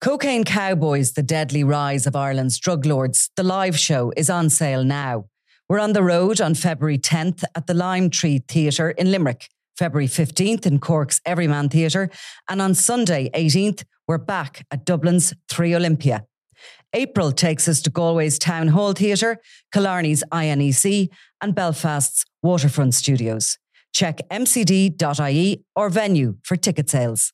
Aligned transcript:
Cocaine 0.00 0.44
Cowboys, 0.44 1.14
The 1.14 1.24
Deadly 1.24 1.64
Rise 1.64 2.06
of 2.06 2.14
Ireland's 2.14 2.56
Drug 2.56 2.86
Lords, 2.86 3.30
the 3.34 3.42
live 3.42 3.76
show 3.76 4.12
is 4.16 4.30
on 4.30 4.48
sale 4.48 4.84
now. 4.84 5.24
We're 5.68 5.80
on 5.80 5.92
the 5.92 6.04
road 6.04 6.40
on 6.40 6.54
February 6.54 6.98
10th 6.98 7.42
at 7.56 7.66
the 7.66 7.74
Lime 7.74 8.08
Tree 8.08 8.38
Theatre 8.46 8.90
in 8.90 9.10
Limerick, 9.10 9.48
February 9.76 10.06
15th 10.06 10.66
in 10.66 10.78
Cork's 10.78 11.20
Everyman 11.26 11.68
Theatre, 11.68 12.10
and 12.48 12.62
on 12.62 12.74
Sunday 12.74 13.28
18th, 13.30 13.82
we're 14.06 14.18
back 14.18 14.64
at 14.70 14.86
Dublin's 14.86 15.34
3Olympia. 15.50 16.26
April 16.92 17.32
takes 17.32 17.66
us 17.66 17.82
to 17.82 17.90
Galway's 17.90 18.38
Town 18.38 18.68
Hall 18.68 18.92
Theatre, 18.92 19.38
Killarney's 19.72 20.22
INEC, 20.30 21.08
and 21.40 21.56
Belfast's 21.56 22.24
Waterfront 22.40 22.94
Studios. 22.94 23.58
Check 23.92 24.20
mcd.ie 24.30 25.64
or 25.74 25.90
venue 25.90 26.36
for 26.44 26.54
ticket 26.54 26.88
sales. 26.88 27.32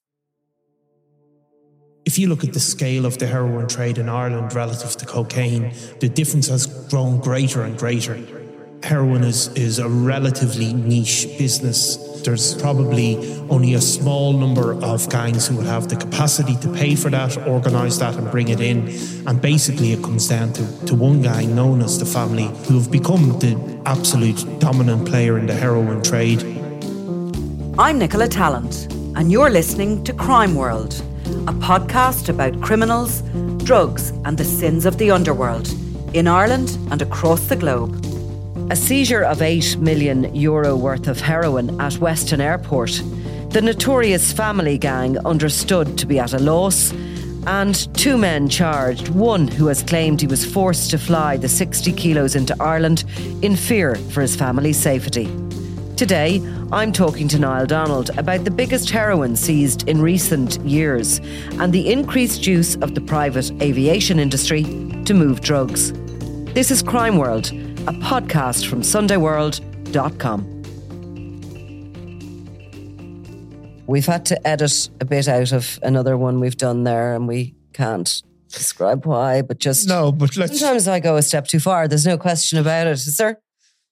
If 2.07 2.19
you 2.19 2.29
look 2.29 2.45
at 2.45 2.53
the 2.53 2.61
scale 2.61 3.07
of 3.07 3.17
the 3.17 3.27
heroin 3.27 3.67
trade 3.67 3.97
in 3.97 4.11
Ireland 4.11 4.53
relative 4.55 4.95
to 4.99 5.07
cocaine, 5.07 5.73
the 6.01 6.09
difference 6.11 6.49
has 6.49 6.67
grown 6.91 7.19
greater 7.19 7.63
and 7.63 7.79
greater. 7.79 8.21
Heroin 8.83 9.25
is, 9.25 9.49
is 9.55 9.79
a 9.79 9.89
relatively 9.89 10.75
niche 10.75 11.27
business. 11.39 11.97
There's 12.23 12.61
probably 12.61 13.17
only 13.49 13.73
a 13.73 13.81
small 13.81 14.35
number 14.35 14.75
of 14.85 15.09
gangs 15.09 15.49
who 15.49 15.57
would 15.57 15.67
have 15.67 15.89
the 15.89 15.97
capacity 15.97 16.57
to 16.57 16.71
pay 16.75 16.95
for 16.95 17.09
that, 17.09 17.39
organise 17.49 17.97
that, 17.97 18.17
and 18.17 18.31
bring 18.31 18.49
it 18.49 18.61
in. 18.61 18.89
And 19.27 19.41
basically, 19.41 19.93
it 19.93 20.03
comes 20.03 20.29
down 20.29 20.53
to, 20.53 20.85
to 20.85 20.95
one 20.95 21.23
gang 21.23 21.57
known 21.57 21.81
as 21.81 21.99
the 21.99 22.05
family 22.05 22.49
who 22.69 22.79
have 22.79 22.93
become 22.93 23.39
the 23.39 23.81
absolute 23.87 24.45
dominant 24.61 25.09
player 25.09 25.39
in 25.39 25.47
the 25.47 25.55
heroin 25.55 26.03
trade. 26.03 26.43
I'm 27.79 27.99
Nicola 27.99 28.29
Tallant, 28.29 28.93
and 29.17 29.33
you're 29.33 29.49
listening 29.49 30.05
to 30.05 30.13
Crime 30.13 30.55
World, 30.55 31.03
a 31.27 31.53
podcast 31.53 32.29
about 32.29 32.61
criminals, 32.61 33.23
drugs, 33.65 34.11
and 34.25 34.39
the 34.39 34.45
sins 34.45 34.87
of 34.87 34.99
the 34.99 35.11
underworld 35.11 35.69
in 36.15 36.29
Ireland 36.29 36.79
and 36.91 37.03
across 37.03 37.49
the 37.49 37.57
globe. 37.57 38.05
A 38.71 38.77
seizure 38.77 39.25
of 39.25 39.43
8 39.43 39.77
million 39.79 40.35
euro 40.35 40.77
worth 40.77 41.09
of 41.09 41.21
heroin 41.21 41.81
at 41.81 41.99
Weston 41.99 42.41
Airport. 42.41 43.03
The 43.51 43.61
notorious 43.63 44.33
family 44.33 44.79
gang 44.79 45.19
understood 45.27 45.99
to 45.99 46.07
be 46.07 46.19
at 46.19 46.33
a 46.33 46.39
loss. 46.39 46.93
And 47.47 47.75
two 47.95 48.17
men 48.17 48.49
charged, 48.49 49.09
one 49.09 49.49
who 49.49 49.67
has 49.67 49.83
claimed 49.83 50.21
he 50.21 50.27
was 50.27 50.51
forced 50.51 50.91
to 50.93 50.99
fly 50.99 51.37
the 51.37 51.49
60 51.49 51.93
kilos 51.93 52.35
into 52.35 52.57
Ireland 52.59 53.05
in 53.43 53.55
fear 53.55 53.97
for 53.97 54.23
his 54.23 54.35
family's 54.35 54.79
safety. 54.79 55.29
Today, 55.97 56.43
I'm 56.73 56.91
talking 56.91 57.29
to 57.29 57.39
Niall 57.39 57.67
Donald 57.67 58.11
about 58.19 58.45
the 58.45 58.51
biggest 58.51 58.91
heroin 58.91 59.37
seized 59.37 59.89
in 59.89 60.01
recent 60.03 60.59
years 60.63 61.21
and 61.61 61.73
the 61.73 61.93
increased 61.93 62.49
use 62.49 62.75
of 62.77 62.97
the 62.97 63.01
private 63.01 63.53
aviation 63.63 64.19
industry 64.19 64.65
to 65.05 65.15
move 65.15 65.41
drugs. 65.41 65.93
This 66.53 66.73
is 66.73 66.83
Crime 66.83 67.17
World, 67.17 67.47
a 67.87 67.93
podcast 68.03 68.67
from 68.67 68.81
SundayWorld.com. 68.83 70.51
We've 73.87 74.07
had 74.07 74.27
to 74.27 74.47
edit 74.49 74.91
a 75.01 75.05
bit 75.05 75.29
out 75.29 75.53
of 75.53 75.79
another 75.83 76.17
one 76.17 76.41
we've 76.41 76.57
done 76.57 76.83
there, 76.83 77.15
and 77.15 77.29
we 77.29 77.55
can't 77.73 78.21
describe 78.51 79.07
why, 79.07 79.43
but 79.43 79.59
just 79.59 79.87
No, 79.89 80.11
but 80.11 80.37
let's. 80.37 80.59
sometimes 80.59 80.89
I 80.89 80.99
go 80.99 81.17
a 81.17 81.23
step 81.23 81.47
too 81.47 81.61
far. 81.61 81.87
There's 81.87 82.07
no 82.07 82.19
question 82.19 82.59
about 82.59 82.89
it, 82.89 82.93
is 82.93 83.17
there? 83.17 83.39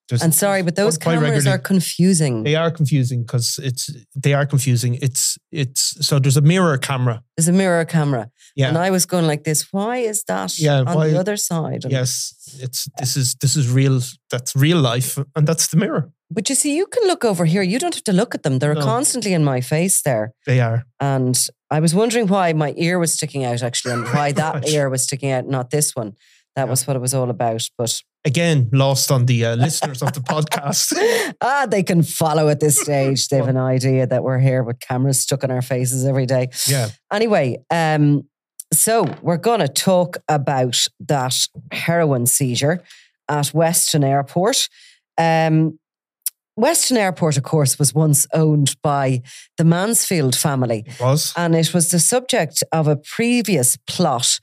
There's- 0.09 0.23
And 0.23 0.35
sorry, 0.35 0.63
but 0.63 0.75
those 0.77 0.99
cameras 0.99 1.47
are 1.47 1.59
confusing. 1.59 2.43
They 2.45 2.57
are 2.57 2.71
confusing 2.71 3.23
because 3.23 3.59
it's 3.63 3.91
they 4.25 4.35
are 4.35 4.47
confusing. 4.47 4.99
It's 5.03 5.39
it's 5.51 6.07
so 6.07 6.19
there's 6.19 6.37
a 6.37 6.41
mirror 6.43 6.79
camera. 6.79 7.23
There's 7.37 7.49
a 7.49 7.53
mirror 7.53 7.85
camera. 7.85 8.31
Yeah. 8.57 8.69
And 8.69 8.77
I 8.79 8.91
was 8.91 9.07
going 9.07 9.27
like 9.27 9.45
this. 9.45 9.73
Why 9.73 9.99
is 9.99 10.25
that 10.25 10.59
Yeah, 10.59 10.81
on 10.87 10.95
why- 10.97 11.09
the 11.11 11.19
other 11.19 11.37
side? 11.37 11.85
And- 11.85 11.93
Yes, 11.93 12.35
it's 12.61 12.89
this 12.99 13.17
is 13.17 13.35
this 13.41 13.57
is 13.57 13.67
real. 13.71 14.01
That's 14.31 14.55
real 14.57 14.79
life, 14.81 15.19
and 15.37 15.47
that's 15.47 15.69
the 15.69 15.77
mirror. 15.77 16.11
But 16.31 16.49
you 16.49 16.55
see, 16.57 16.75
you 16.77 16.87
can 16.87 17.07
look 17.07 17.25
over 17.25 17.45
here. 17.45 17.63
You 17.63 17.79
don't 17.79 17.95
have 17.95 18.05
to 18.05 18.13
look 18.13 18.35
at 18.35 18.43
them. 18.43 18.59
They're 18.59 18.75
No. 18.75 18.85
constantly 18.85 19.33
in 19.35 19.45
my 19.45 19.61
face 19.61 20.01
there. 20.03 20.33
They 20.47 20.61
are. 20.61 20.85
And 20.99 21.37
I 21.71 21.81
was 21.81 21.95
wondering 21.95 22.27
why 22.29 22.53
my 22.55 22.73
ear 22.77 22.99
was 22.99 23.13
sticking 23.13 23.45
out 23.45 23.63
actually 23.63 23.95
and 23.95 24.05
why 24.09 24.33
that 24.43 24.67
ear 24.69 24.89
was 24.89 25.03
sticking 25.03 25.31
out, 25.31 25.47
not 25.47 25.69
this 25.71 25.95
one. 25.97 26.13
That 26.57 26.69
was 26.69 26.87
what 26.87 26.97
it 26.97 27.01
was 27.03 27.15
all 27.15 27.29
about. 27.31 27.69
But 27.79 28.03
Again, 28.25 28.69
lost 28.73 29.11
on 29.11 29.27
the 29.27 29.45
uh, 29.47 29.57
listeners 29.57 30.01
of 30.03 30.13
the 30.13 30.21
podcast. 30.35 30.95
ah, 31.41 31.67
they 31.69 31.83
can 31.83 32.03
follow 32.05 32.49
at 32.49 32.61
this 32.61 32.81
stage. 32.83 33.27
They 33.29 33.37
have 33.37 33.49
an 33.49 33.57
idea 33.57 34.07
that 34.07 34.23
we're 34.23 34.39
here 34.39 34.63
with 34.63 34.79
cameras 34.81 35.21
stuck 35.21 35.43
in 35.43 35.51
our 35.51 35.63
faces 35.63 36.05
every 36.05 36.27
day. 36.27 36.51
Yeah. 36.69 36.91
Anyway, 37.13 37.59
um, 37.71 38.23
so 38.73 39.05
we're 39.23 39.39
going 39.39 39.61
to 39.61 39.69
talk 39.69 40.19
about 40.29 40.87
that 41.01 41.37
heroin 41.73 42.27
seizure 42.27 42.83
at 43.29 43.53
Weston 43.53 44.05
Airport. 44.05 44.69
Um, 45.19 45.79
Weston 46.57 46.99
Airport, 46.99 47.37
of 47.37 47.43
course, 47.43 47.79
was 47.79 47.95
once 47.95 48.27
owned 48.33 48.77
by 48.83 49.23
the 49.57 49.65
Mansfield 49.65 50.37
family, 50.37 50.85
It 50.87 51.01
was. 51.01 51.33
and 51.37 51.57
it 51.57 51.73
was 51.75 51.91
the 51.91 51.99
subject 51.99 52.63
of 52.73 52.87
a 52.87 52.97
previous 52.97 53.77
plot 53.87 54.39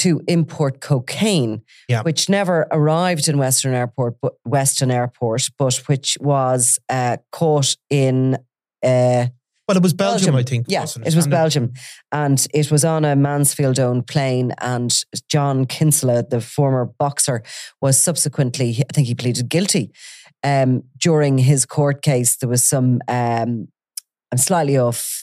to 0.00 0.20
import 0.26 0.80
cocaine, 0.80 1.62
Yeah. 1.88 2.02
which 2.02 2.28
never 2.28 2.66
arrived 2.70 3.28
in 3.28 3.38
Western 3.38 3.74
Airport, 3.74 4.16
but 4.20 4.34
Weston 4.44 4.90
Airport, 4.90 5.48
but 5.58 5.76
which 5.88 6.16
was 6.20 6.78
uh, 6.88 7.16
caught 7.32 7.76
in. 7.88 8.36
Uh, 8.82 9.26
Well, 9.68 9.76
it 9.76 9.82
was 9.82 9.92
Belgium, 9.94 10.32
Belgium. 10.34 10.36
I 10.36 10.42
think. 10.42 10.66
yeah, 10.68 10.80
wasn't 10.80 11.06
it 11.06 11.14
was 11.14 11.24
And 11.26 11.30
Belgium. 11.30 11.72
And 12.10 12.46
it 12.52 12.70
was 12.72 12.84
on 12.84 13.04
a 13.04 13.14
Mansfield 13.14 13.78
owned 13.78 14.06
plane. 14.06 14.52
And 14.58 14.92
John 15.28 15.64
Kinsella, 15.66 16.24
the 16.28 16.40
former 16.40 16.86
boxer, 16.98 17.42
was 17.80 17.96
subsequently, 18.02 18.70
I 18.90 18.92
think 18.92 19.06
he 19.06 19.14
pleaded 19.14 19.48
guilty. 19.48 19.92
Um, 20.42 20.82
during 20.98 21.38
his 21.38 21.66
court 21.66 22.02
case, 22.02 22.36
there 22.38 22.48
was 22.48 22.64
some, 22.64 23.00
um, 23.06 23.68
I'm 24.32 24.38
slightly 24.38 24.76
off. 24.78 25.22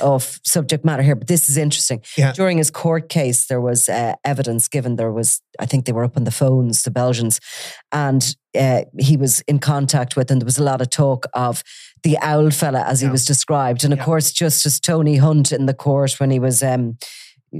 Off 0.00 0.40
subject 0.44 0.84
matter 0.84 1.02
here, 1.02 1.16
but 1.16 1.28
this 1.28 1.48
is 1.48 1.56
interesting. 1.56 2.02
Yeah. 2.16 2.32
During 2.32 2.58
his 2.58 2.70
court 2.70 3.08
case, 3.08 3.46
there 3.46 3.60
was 3.60 3.88
uh, 3.88 4.14
evidence 4.24 4.68
given. 4.68 4.96
There 4.96 5.12
was, 5.12 5.40
I 5.58 5.66
think 5.66 5.84
they 5.84 5.92
were 5.92 6.04
up 6.04 6.16
on 6.16 6.24
the 6.24 6.30
phones, 6.30 6.82
the 6.82 6.90
Belgians, 6.90 7.40
and 7.92 8.36
uh, 8.58 8.82
he 8.98 9.16
was 9.16 9.40
in 9.42 9.58
contact 9.58 10.16
with, 10.16 10.30
and 10.30 10.40
there 10.40 10.46
was 10.46 10.58
a 10.58 10.64
lot 10.64 10.80
of 10.80 10.90
talk 10.90 11.26
of 11.34 11.62
the 12.02 12.18
owl 12.20 12.50
fella, 12.50 12.82
as 12.82 13.00
he 13.00 13.08
was 13.08 13.24
described. 13.24 13.84
And 13.84 13.92
of 13.92 14.00
course, 14.00 14.32
Justice 14.32 14.78
Tony 14.78 15.16
Hunt 15.16 15.52
in 15.52 15.66
the 15.66 15.74
court 15.74 16.20
when 16.20 16.30
he 16.30 16.38
was 16.38 16.62
um, 16.62 16.98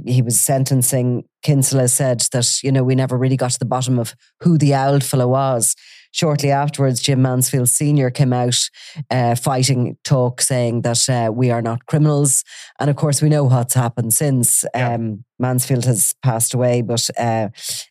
he 0.05 0.21
was 0.21 0.39
sentencing, 0.39 1.23
Kinsella 1.41 1.87
said 1.87 2.21
that, 2.33 2.61
you 2.63 2.71
know, 2.71 2.83
we 2.83 2.95
never 2.95 3.17
really 3.17 3.37
got 3.37 3.51
to 3.51 3.59
the 3.59 3.65
bottom 3.65 3.97
of 3.97 4.13
who 4.41 4.57
the 4.57 4.73
owl 4.73 4.99
fellow 4.99 5.27
was. 5.27 5.75
Shortly 6.15 6.49
afterwards, 6.49 7.01
Jim 7.01 7.21
Mansfield 7.21 7.67
Sr. 7.67 8.09
came 8.09 8.31
out 8.31 8.69
uh, 9.11 9.35
fighting 9.35 9.97
talk 10.05 10.39
saying 10.39 10.83
that 10.83 11.09
uh, 11.09 11.29
we 11.29 11.51
are 11.51 11.61
not 11.61 11.87
criminals. 11.87 12.45
And 12.79 12.89
of 12.89 12.95
course, 12.95 13.21
we 13.21 13.27
know 13.27 13.43
what's 13.43 13.73
happened 13.73 14.13
since. 14.13 14.63
Yeah. 14.73 14.93
Um, 14.93 15.25
Mansfield 15.39 15.83
has 15.83 16.13
passed 16.23 16.53
away, 16.53 16.81
but 16.81 17.09
uh, 17.19 17.49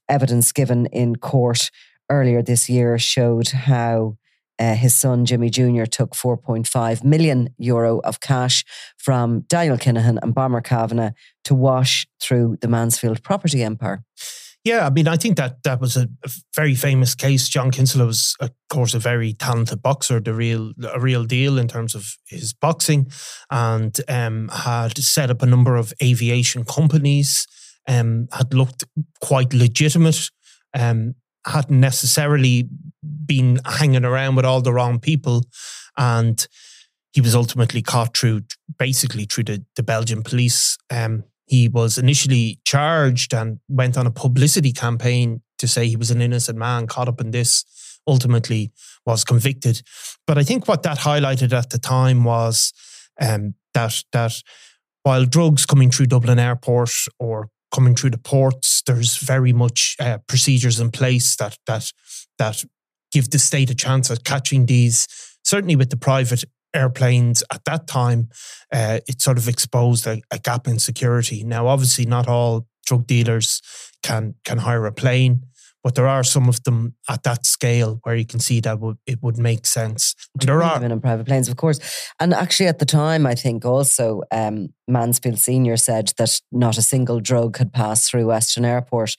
evidence 0.09 0.53
given 0.53 0.87
in 0.87 1.17
court 1.17 1.71
earlier 2.09 2.41
this 2.41 2.71
year 2.71 2.99
showed 2.99 3.49
how 3.49 4.17
uh, 4.59 4.73
his 4.75 4.94
son 4.94 5.27
Jimmy 5.27 5.50
Jr. 5.50 5.85
took 5.85 6.15
4.5 6.15 7.05
million 7.05 7.50
euro 7.59 7.99
of 7.99 8.20
cash 8.20 8.65
from 8.97 9.41
Daniel 9.49 9.77
Kinahan 9.77 10.19
and 10.23 10.35
Bomber 10.35 10.62
Kavanagh 10.62 11.12
to 11.44 11.55
wash 11.55 12.06
through 12.23 12.56
the 12.62 12.69
Mansfield 12.69 13.23
property 13.23 13.62
empire. 13.62 14.03
Yeah, 14.65 14.87
I 14.87 14.91
mean, 14.91 15.07
I 15.07 15.17
think 15.17 15.37
that 15.37 15.63
that 15.65 15.79
was 15.79 15.95
a, 15.97 16.09
very 16.57 16.75
famous 16.75 17.15
case. 17.15 17.51
John 17.51 17.71
Kinsella 17.71 18.07
was, 18.07 18.35
of 18.41 18.51
course, 18.71 18.95
a 18.95 18.99
very 18.99 19.35
talented 19.35 19.83
boxer, 19.83 20.21
the 20.21 20.33
real 20.33 20.73
a 20.91 20.99
real 20.99 21.25
deal 21.25 21.59
in 21.59 21.69
terms 21.69 21.95
of 21.95 22.17
his 22.27 22.55
boxing, 22.55 23.11
and 23.51 24.01
um, 24.09 24.49
had 24.49 24.97
set 24.97 25.31
up 25.31 25.43
a 25.43 25.47
number 25.47 25.77
of 25.77 25.93
aviation 26.03 26.65
companies. 26.65 27.47
Um, 27.87 28.29
had 28.33 28.55
looked 28.55 28.85
quite 29.21 29.53
legitimate. 29.53 30.31
Um, 30.73 31.15
hadn't 31.47 31.79
necessarily 31.79 32.67
been 33.27 33.61
hanging 33.67 34.07
around 34.07 34.37
with 34.37 34.47
all 34.47 34.63
the 34.63 34.73
wrong 34.73 34.99
people, 34.99 35.45
and 35.99 36.47
he 37.13 37.21
was 37.21 37.35
ultimately 37.35 37.83
caught 37.83 38.17
through 38.17 38.43
basically 38.79 39.27
through 39.27 39.45
the, 39.45 39.65
the 39.77 39.83
Belgian 39.83 40.23
police. 40.23 40.79
Um, 40.91 41.25
he 41.46 41.69
was 41.69 41.99
initially 41.99 42.61
charged 42.64 43.35
and 43.35 43.61
went 43.69 43.96
on 43.96 44.06
a 44.06 44.11
publicity 44.11 44.73
campaign 44.73 45.43
to 45.58 45.69
say 45.69 45.87
he 45.87 45.96
was 45.96 46.11
an 46.11 46.23
innocent 46.23 46.58
man 46.58 46.87
caught 46.87 47.08
up 47.08 47.20
in 47.20 47.31
this. 47.31 47.64
Ultimately, 48.06 48.70
was 49.06 49.25
convicted. 49.25 49.81
But 50.26 50.37
I 50.37 50.43
think 50.43 50.69
what 50.69 50.82
that 50.82 50.99
highlighted 50.99 51.55
at 51.55 51.70
the 51.70 51.79
time 51.79 52.23
was 52.25 52.70
um, 53.19 53.55
that 53.73 54.02
that 54.12 54.43
while 55.05 55.25
drugs 55.25 55.64
coming 55.64 55.91
through 55.91 56.06
Dublin 56.06 56.38
Airport 56.38 56.91
or 57.19 57.49
coming 57.73 57.94
through 57.94 58.11
the 58.11 58.19
ports, 58.19 58.82
there's 58.87 59.17
very 59.17 59.52
much 59.52 59.96
uh, 60.00 60.19
procedures 60.26 60.81
in 60.81 60.91
place 60.91 61.37
that 61.37 61.56
that 61.67 61.93
that 62.38 62.64
give 63.11 63.31
the 63.31 63.38
state 63.38 63.70
a 63.70 63.75
chance 63.75 64.11
at 64.11 64.25
catching 64.25 64.67
these. 64.67 65.06
Certainly, 65.44 65.76
with 65.76 65.91
the 65.91 65.96
private 65.96 66.44
airplanes 66.75 67.43
at 67.53 67.65
that 67.65 67.87
time, 67.87 68.29
uh, 68.73 69.00
it 69.09 69.23
sort 69.23 69.38
of 69.38 69.49
exposed 69.49 70.06
a, 70.06 70.21
a 70.31 70.38
gap 70.38 70.67
in 70.67 70.79
security. 70.79 71.44
Now, 71.44 71.67
obviously, 71.69 72.05
not 72.05 72.29
all 72.29 72.67
drug 72.87 73.06
dealers 73.06 73.61
can 74.03 74.35
can 74.44 74.59
hire 74.59 74.87
a 74.87 74.93
plane, 74.93 75.47
but 75.82 75.94
there 75.94 76.06
are 76.06 76.25
some 76.25 76.49
of 76.49 76.62
them 76.65 76.94
at 77.09 77.23
that 77.23 77.47
scale 77.47 78.00
where 78.03 78.17
you 78.17 78.26
can 78.26 78.41
see 78.41 78.61
that 78.61 78.81
would 78.81 78.97
it 79.06 79.23
would 79.23 79.38
make 79.38 79.67
sense. 79.67 80.15
There 80.35 80.62
are 80.62 80.76
Even 80.76 80.93
in 80.93 81.00
private 81.00 81.26
planes, 81.26 81.49
of 81.49 81.56
course. 81.56 81.79
And 82.19 82.32
actually, 82.35 82.69
at 82.69 82.79
the 82.79 82.87
time, 82.87 83.27
I 83.27 83.35
think 83.35 83.65
also 83.65 84.23
um, 84.31 84.69
Mansfield 84.88 85.38
Senior 85.38 85.77
said 85.77 86.12
that 86.17 86.41
not 86.50 86.79
a 86.79 86.82
single 86.82 87.20
drug 87.20 87.59
had 87.59 87.73
passed 87.73 88.11
through 88.11 88.27
Western 88.27 88.65
Airport. 88.65 89.17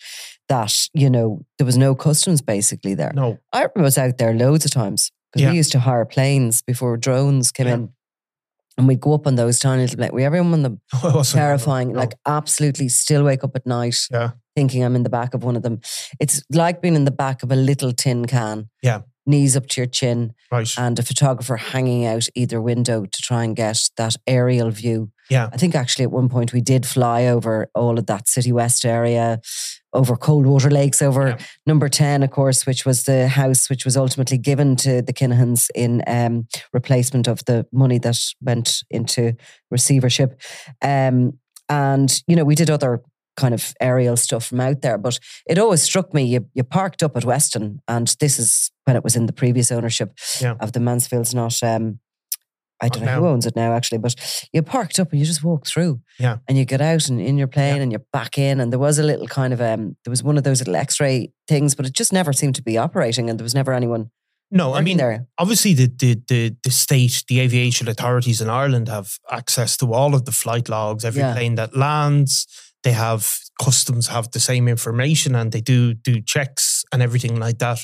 That 0.50 0.88
you 0.94 1.10
know 1.10 1.46
there 1.58 1.66
was 1.66 1.78
no 1.78 1.96
customs 1.96 2.42
basically 2.42 2.96
there. 2.96 3.12
no, 3.16 3.40
I 3.52 3.68
was 3.76 3.98
out 3.98 4.18
there 4.18 4.34
loads 4.34 4.66
of 4.66 4.72
times 4.72 5.12
because 5.36 5.44
Yeah. 5.44 5.52
we 5.52 5.58
used 5.58 5.72
to 5.74 5.80
hire 5.80 6.06
planes 6.06 6.62
before 6.62 6.96
drones 6.98 7.52
came 7.52 7.68
Yeah. 7.68 7.74
in. 7.74 7.90
And 8.78 8.88
we'd 8.90 9.00
go 9.00 9.14
up 9.14 9.26
on 9.26 9.36
those 9.36 9.58
tiny 9.60 9.88
little. 9.88 10.14
We 10.16 10.24
everyone 10.26 10.54
on 10.54 10.62
them 10.64 10.82
terrifying, 11.24 11.94
no. 11.94 12.00
like 12.00 12.14
absolutely 12.26 12.90
still 12.90 13.24
wake 13.24 13.44
up 13.44 13.56
at 13.56 13.66
night 13.66 13.98
yeah, 14.12 14.32
thinking 14.56 14.84
I'm 14.84 14.96
in 14.98 15.04
the 15.04 15.10
back 15.10 15.34
of 15.34 15.44
one 15.46 15.56
of 15.56 15.62
them. 15.64 15.80
It's 16.20 16.42
like 16.52 16.82
being 16.82 16.96
in 16.96 17.06
the 17.06 17.12
back 17.12 17.42
of 17.44 17.52
a 17.52 17.56
little 17.56 17.94
tin 17.94 18.26
can. 18.26 18.70
Yeah. 18.82 19.02
Knees 19.26 19.56
up 19.58 19.68
to 19.68 19.82
your 19.82 19.88
chin 19.88 20.34
right, 20.52 20.70
and 20.78 21.00
a 21.00 21.04
photographer 21.04 21.56
hanging 21.58 22.06
out 22.06 22.28
either 22.36 22.62
window 22.62 23.06
to 23.06 23.22
try 23.22 23.44
and 23.44 23.56
get 23.56 23.80
that 23.98 24.16
aerial 24.28 24.70
view. 24.72 25.10
yeah, 25.32 25.50
I 25.52 25.58
think 25.58 25.74
actually 25.74 26.04
at 26.04 26.12
one 26.12 26.30
point 26.30 26.54
we 26.54 26.62
did 26.62 26.86
fly 26.86 27.26
over 27.26 27.68
all 27.74 27.98
of 27.98 28.06
that 28.08 28.28
City 28.28 28.52
West 28.52 28.86
area, 28.86 29.40
over 29.96 30.16
Coldwater 30.16 30.70
Lakes, 30.70 31.02
over 31.02 31.30
Yeah. 31.30 31.38
number 31.66 31.90
10, 31.90 32.22
of 32.24 32.32
course, 32.32 32.66
which 32.66 32.86
was 32.86 33.04
the 33.04 33.28
house 33.28 33.70
which 33.70 33.86
was 33.86 33.98
ultimately 33.98 34.38
given 34.38 34.76
to 34.78 35.02
the 35.02 35.14
Kinahans 35.14 35.70
in 35.74 36.04
um, 36.08 36.48
replacement 36.74 37.28
of 37.28 37.44
the 37.46 37.66
money 37.72 37.98
that 38.00 38.18
went 38.42 38.84
into 38.90 39.34
receivership. 39.72 40.40
Um, 40.82 41.40
and, 41.70 42.22
you 42.28 42.36
know, 42.36 42.44
we 42.46 42.56
did 42.56 42.70
other 42.70 43.02
kind 43.38 43.54
of 43.54 43.74
aerial 43.82 44.16
stuff 44.16 44.46
from 44.46 44.62
out 44.62 44.82
there, 44.82 44.98
but 44.98 45.20
it 45.46 45.58
always 45.58 45.82
struck 45.82 46.14
me 46.14 46.24
you, 46.24 46.46
you 46.54 46.64
parked 46.64 47.04
up 47.04 47.18
at 47.18 47.26
Weston, 47.26 47.82
and 47.88 48.16
this 48.20 48.40
is 48.40 48.72
when 48.86 48.96
it 48.96 49.04
was 49.04 49.16
in 49.16 49.26
the 49.26 49.34
previous 49.34 49.72
ownership 49.72 50.18
Yeah. 50.40 50.54
of 50.62 50.72
the 50.72 50.80
Mansfields, 50.80 51.34
not. 51.34 51.62
Um, 51.64 52.00
I 52.82 52.90
don't 52.90 53.06
know 53.06 53.22
who 53.22 53.28
owns 53.28 53.46
it 53.46 53.56
now, 53.56 53.74
actually, 53.74 54.00
but 54.00 54.16
you 54.52 54.62
parked 54.62 55.00
up 55.00 55.12
and 55.12 55.20
you 55.20 55.26
just 55.26 55.44
walk 55.44 55.66
through. 55.66 56.02
Yeah. 56.20 56.38
And 56.48 56.58
you 56.58 56.66
get 56.66 56.82
out 56.82 57.08
and 57.10 57.22
in 57.22 57.38
your 57.38 57.48
plane 57.48 57.78
Yeah. 57.78 57.82
and 57.84 57.92
you're 57.92 58.06
back 58.12 58.38
in. 58.38 58.60
And 58.60 58.72
there 58.72 58.80
was 58.80 59.00
a 59.00 59.04
little 59.04 59.28
kind 59.28 59.54
of 59.54 59.62
um 59.62 59.96
there 60.04 60.12
was 60.12 60.24
one 60.24 60.38
of 60.38 60.44
those 60.44 60.60
little 60.60 60.76
X-ray 60.76 61.32
things, 61.48 61.74
but 61.76 61.86
it 61.86 61.94
just 61.94 62.12
never 62.14 62.34
seemed 62.34 62.56
to 62.56 62.62
be 62.64 62.78
operating 62.78 63.30
and 63.30 63.40
there 63.40 63.44
was 63.46 63.56
never 63.56 63.74
anyone 63.74 64.12
no. 64.52 64.74
I 64.76 64.82
mean, 64.82 64.98
there. 64.98 65.26
obviously 65.40 65.74
the, 65.74 65.88
the 65.88 66.22
the 66.28 66.56
the 66.64 66.72
state, 66.72 67.24
the 67.28 67.40
aviation 67.40 67.88
authorities 67.88 68.42
in 68.42 68.50
Ireland 68.50 68.88
have 68.90 69.18
access 69.32 69.76
to 69.78 69.94
all 69.94 70.14
of 70.14 70.26
the 70.26 70.32
flight 70.32 70.70
logs. 70.70 71.04
Every 71.06 71.22
Yeah. 71.22 71.34
plane 71.34 71.56
that 71.56 71.76
lands, 71.76 72.46
they 72.84 72.92
have 72.94 73.38
customs 73.62 74.08
have 74.08 74.30
the 74.32 74.40
same 74.40 74.68
information 74.68 75.34
and 75.36 75.52
they 75.52 75.62
do 75.62 75.94
do 75.94 76.22
checks 76.22 76.84
and 76.92 77.02
everything 77.02 77.40
like 77.40 77.58
that. 77.60 77.80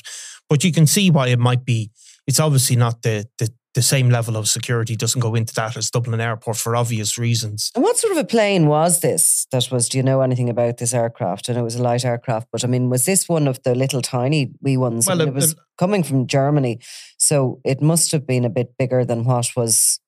But 0.48 0.62
you 0.64 0.72
can 0.72 0.86
see 0.86 1.10
why 1.10 1.28
it 1.28 1.38
might 1.38 1.64
be. 1.64 1.90
It's 2.26 2.38
obviously 2.40 2.76
not 2.76 3.02
the 3.02 3.26
the 3.38 3.48
the 3.74 3.82
same 3.82 4.10
level 4.10 4.36
of 4.36 4.48
security 4.48 4.96
doesn't 4.96 5.20
go 5.20 5.34
into 5.34 5.54
that 5.54 5.76
as 5.76 5.90
Dublin 5.90 6.20
Airport 6.20 6.56
for 6.58 6.76
obvious 6.76 7.16
reasons. 7.16 7.70
And 7.74 7.82
what 7.82 7.96
sort 7.96 8.12
of 8.12 8.18
a 8.18 8.24
plane 8.24 8.66
was 8.66 9.00
this 9.00 9.46
that 9.50 9.70
was, 9.70 9.88
do 9.88 9.96
you 9.98 10.02
know 10.04 10.20
anything 10.20 10.50
about 10.50 10.76
this 10.76 10.92
aircraft? 10.92 11.48
I 11.48 11.54
know 11.54 11.60
it 11.60 11.64
was 11.64 11.76
a 11.76 11.82
light 11.82 12.04
aircraft, 12.04 12.48
but 12.52 12.64
I 12.64 12.66
mean, 12.66 12.90
was 12.90 13.04
this 13.06 13.28
one 13.28 13.48
of 13.48 13.62
the 13.62 13.74
little 13.74 14.02
tiny 14.02 14.50
wee 14.60 14.76
ones? 14.76 15.06
Well, 15.06 15.22
I 15.22 15.24
mean, 15.24 15.28
it- 15.28 15.30
it 15.32 15.34
was 15.34 15.54
coming 15.78 16.02
from 16.02 16.26
Germany. 16.26 16.80
So 17.18 17.60
it 17.64 17.80
must 17.80 18.12
have 18.12 18.26
been 18.26 18.44
a 18.44 18.50
bit 18.50 18.76
bigger 18.78 19.04
than 19.04 19.24
what 19.24 19.50
was. 19.56 19.98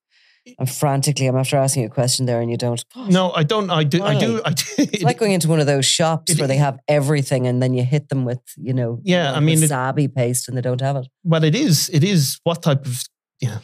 I'm 0.59 0.67
frantically, 0.67 1.27
I'm 1.27 1.37
after 1.37 1.57
asking 1.57 1.85
you 1.85 1.89
a 1.89 1.91
question 1.91 2.27
there 2.27 2.43
and 2.43 2.51
you 2.51 2.59
don't. 2.59 2.85
Gosh, 2.95 3.11
No, 3.11 3.33
I 3.33 3.45
don't. 3.45 3.71
I 3.71 3.83
do. 3.83 4.03
I 4.03 4.19
do. 4.19 4.43
I 4.45 4.51
do. 4.51 4.65
It's 4.79 5.03
like 5.03 5.17
going 5.17 5.33
into 5.33 5.49
one 5.49 5.59
of 5.59 5.67
those 5.67 5.87
shops 5.87 6.33
It- 6.33 6.39
where 6.39 6.47
they 6.49 6.59
have 6.59 6.79
everything 6.87 7.47
and 7.47 7.63
then 7.63 7.73
you 7.73 7.83
hit 7.83 8.11
them 8.11 8.27
with, 8.27 8.41
you 8.59 8.75
know, 8.75 9.01
Yeah, 9.05 9.33
I 9.33 9.41
mean, 9.41 9.63
it- 9.63 9.71
wasabi 9.71 10.15
paste 10.15 10.47
and 10.49 10.55
they 10.57 10.61
don't 10.61 10.83
have 10.83 10.97
it. 10.97 11.07
well, 11.25 11.43
it 11.45 11.55
is. 11.55 11.89
It 11.95 12.05
is. 12.05 12.39
What 12.45 12.63
type 12.63 12.85
of? 12.85 13.03
Yeah. 13.41 13.59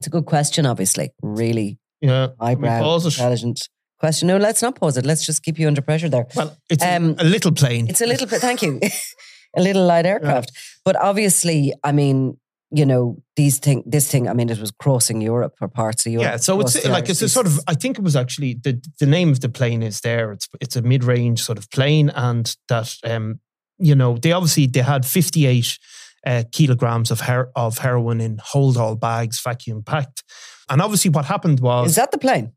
It's 0.00 0.06
a 0.06 0.10
good 0.10 0.26
question, 0.26 0.66
obviously. 0.66 1.10
Really 1.22 1.78
Yeah. 2.00 2.28
Eyebrow, 2.40 2.98
intelligent 3.04 3.68
question. 3.98 4.28
No, 4.28 4.36
let's 4.36 4.62
not 4.62 4.76
pause 4.76 4.96
it. 4.96 5.04
Let's 5.04 5.26
just 5.26 5.42
keep 5.42 5.58
you 5.58 5.66
under 5.66 5.82
pressure 5.82 6.08
there. 6.08 6.26
Well, 6.36 6.56
it's 6.70 6.84
a- 6.84 6.96
Um, 6.96 7.16
a, 7.18 7.24
little 7.24 7.52
plane. 7.52 7.88
It's 7.88 8.00
a 8.00 8.06
little 8.06 8.26
bit, 8.28 8.40
thank 8.40 8.62
you, 8.62 8.80
a 9.56 9.60
little 9.62 9.84
light 9.84 10.06
aircraft. 10.06 10.52
But 10.84 10.96
obviously, 10.96 11.72
I 11.82 11.90
mean, 11.92 12.38
you 12.70 12.84
know, 12.86 13.16
these 13.34 13.58
thing, 13.58 13.82
this 13.86 14.10
thing, 14.10 14.28
I 14.28 14.34
mean, 14.34 14.50
it 14.50 14.58
was 14.60 14.70
crossing 14.70 15.20
Europe 15.22 15.54
or 15.60 15.68
parts 15.68 16.04
of 16.06 16.12
Europe. 16.12 16.26
Yeah, 16.26 16.36
so 16.36 16.60
it's 16.60 16.86
like 16.86 17.08
it's 17.08 17.22
a 17.22 17.28
sort 17.28 17.46
of. 17.46 17.58
I 17.66 17.74
think 17.74 17.98
it 17.98 18.04
was 18.04 18.14
actually 18.14 18.54
the 18.62 18.78
the 19.00 19.06
name 19.06 19.30
of 19.30 19.40
the 19.40 19.48
plane 19.48 19.82
is 19.82 20.00
there. 20.02 20.32
It's 20.32 20.48
it's 20.60 20.76
a 20.76 20.82
mid 20.82 21.02
range 21.02 21.42
sort 21.42 21.56
of 21.58 21.70
plane, 21.70 22.10
and 22.10 22.54
that 22.68 22.94
um 23.04 23.40
you 23.78 23.94
know 23.94 24.18
they 24.18 24.32
obviously 24.32 24.66
they 24.66 24.82
had 24.82 25.06
fifty 25.06 25.46
eight 25.46 25.78
uh, 26.26 26.42
kilograms 26.52 27.10
of 27.10 27.20
her- 27.20 27.50
of 27.56 27.78
heroin 27.78 28.20
in 28.20 28.38
hold 28.42 28.76
all 28.76 28.96
bags, 28.96 29.40
vacuum 29.42 29.82
packed, 29.82 30.22
and 30.68 30.80
obviously 30.82 31.10
what 31.10 31.24
happened 31.26 31.60
was 31.60 31.90
Is 31.90 31.96
that 31.96 32.10
the 32.10 32.18
plane? 32.18 32.52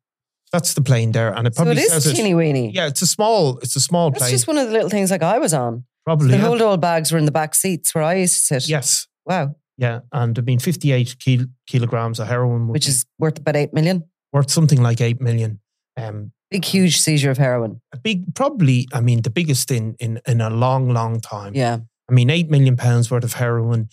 that's 0.52 0.74
the 0.74 0.82
plane 0.82 1.12
there, 1.14 1.34
and 1.34 1.48
it 1.48 1.56
probably 1.56 1.82
it 1.82 1.90
says 1.90 2.06
is 2.06 2.14
teeny 2.14 2.34
weeny. 2.34 2.72
Yeah, 2.74 2.88
it's 2.88 3.02
a 3.02 3.08
small 3.08 3.58
it's 3.60 3.76
a 3.76 3.80
small 3.80 4.12
That's 4.12 4.24
plane. 4.24 4.32
just 4.32 4.48
one 4.48 4.58
of 4.58 4.68
the 4.68 4.74
little 4.74 4.90
things 4.90 5.10
like 5.12 5.24
I 5.24 5.38
was 5.40 5.54
on. 5.54 5.86
probably 6.06 6.30
The 6.32 6.38
yeah. 6.38 6.44
hold 6.44 6.62
all 6.62 6.78
bags 6.78 7.12
were 7.12 7.18
in 7.20 7.26
the 7.26 7.32
back 7.32 7.56
seats 7.56 7.94
where 7.96 8.04
I 8.04 8.16
used 8.16 8.36
to 8.48 8.60
sit. 8.62 8.70
yes. 8.70 9.08
Wow. 9.26 9.56
Yeah, 9.78 10.02
and 10.12 10.38
I 10.38 10.42
mean, 10.42 10.60
fifty-eight 10.60 11.16
kil- 11.20 11.46
kilograms 11.68 12.20
of 12.20 12.28
heroin, 12.28 12.68
Which 12.68 12.88
is 12.88 13.06
worth 13.18 13.40
about 13.40 13.56
8 13.56 13.74
million. 13.74 14.04
worth 14.34 14.52
something 14.52 14.82
like 14.82 15.00
eight 15.02 15.22
million. 15.22 15.60
Um, 15.98 16.32
Big, 16.52 16.66
huge 16.66 17.00
seizure 17.00 17.32
of 17.32 17.38
heroin. 17.38 17.80
a 17.94 17.98
big, 17.98 18.36
probably, 18.36 18.88
I 18.94 19.00
mean, 19.00 19.22
the 19.22 19.30
biggest 19.30 19.72
in 19.72 19.96
in 20.00 20.20
in 20.28 20.42
a 20.42 20.50
long, 20.50 20.90
long 20.94 21.22
time. 21.22 21.54
Yeah. 21.56 21.78
I 22.12 22.14
mean, 22.14 22.30
eight 22.30 22.50
million 22.50 22.76
pounds 22.76 23.10
worth 23.10 23.24
of 23.24 23.34
heroin. 23.34 23.90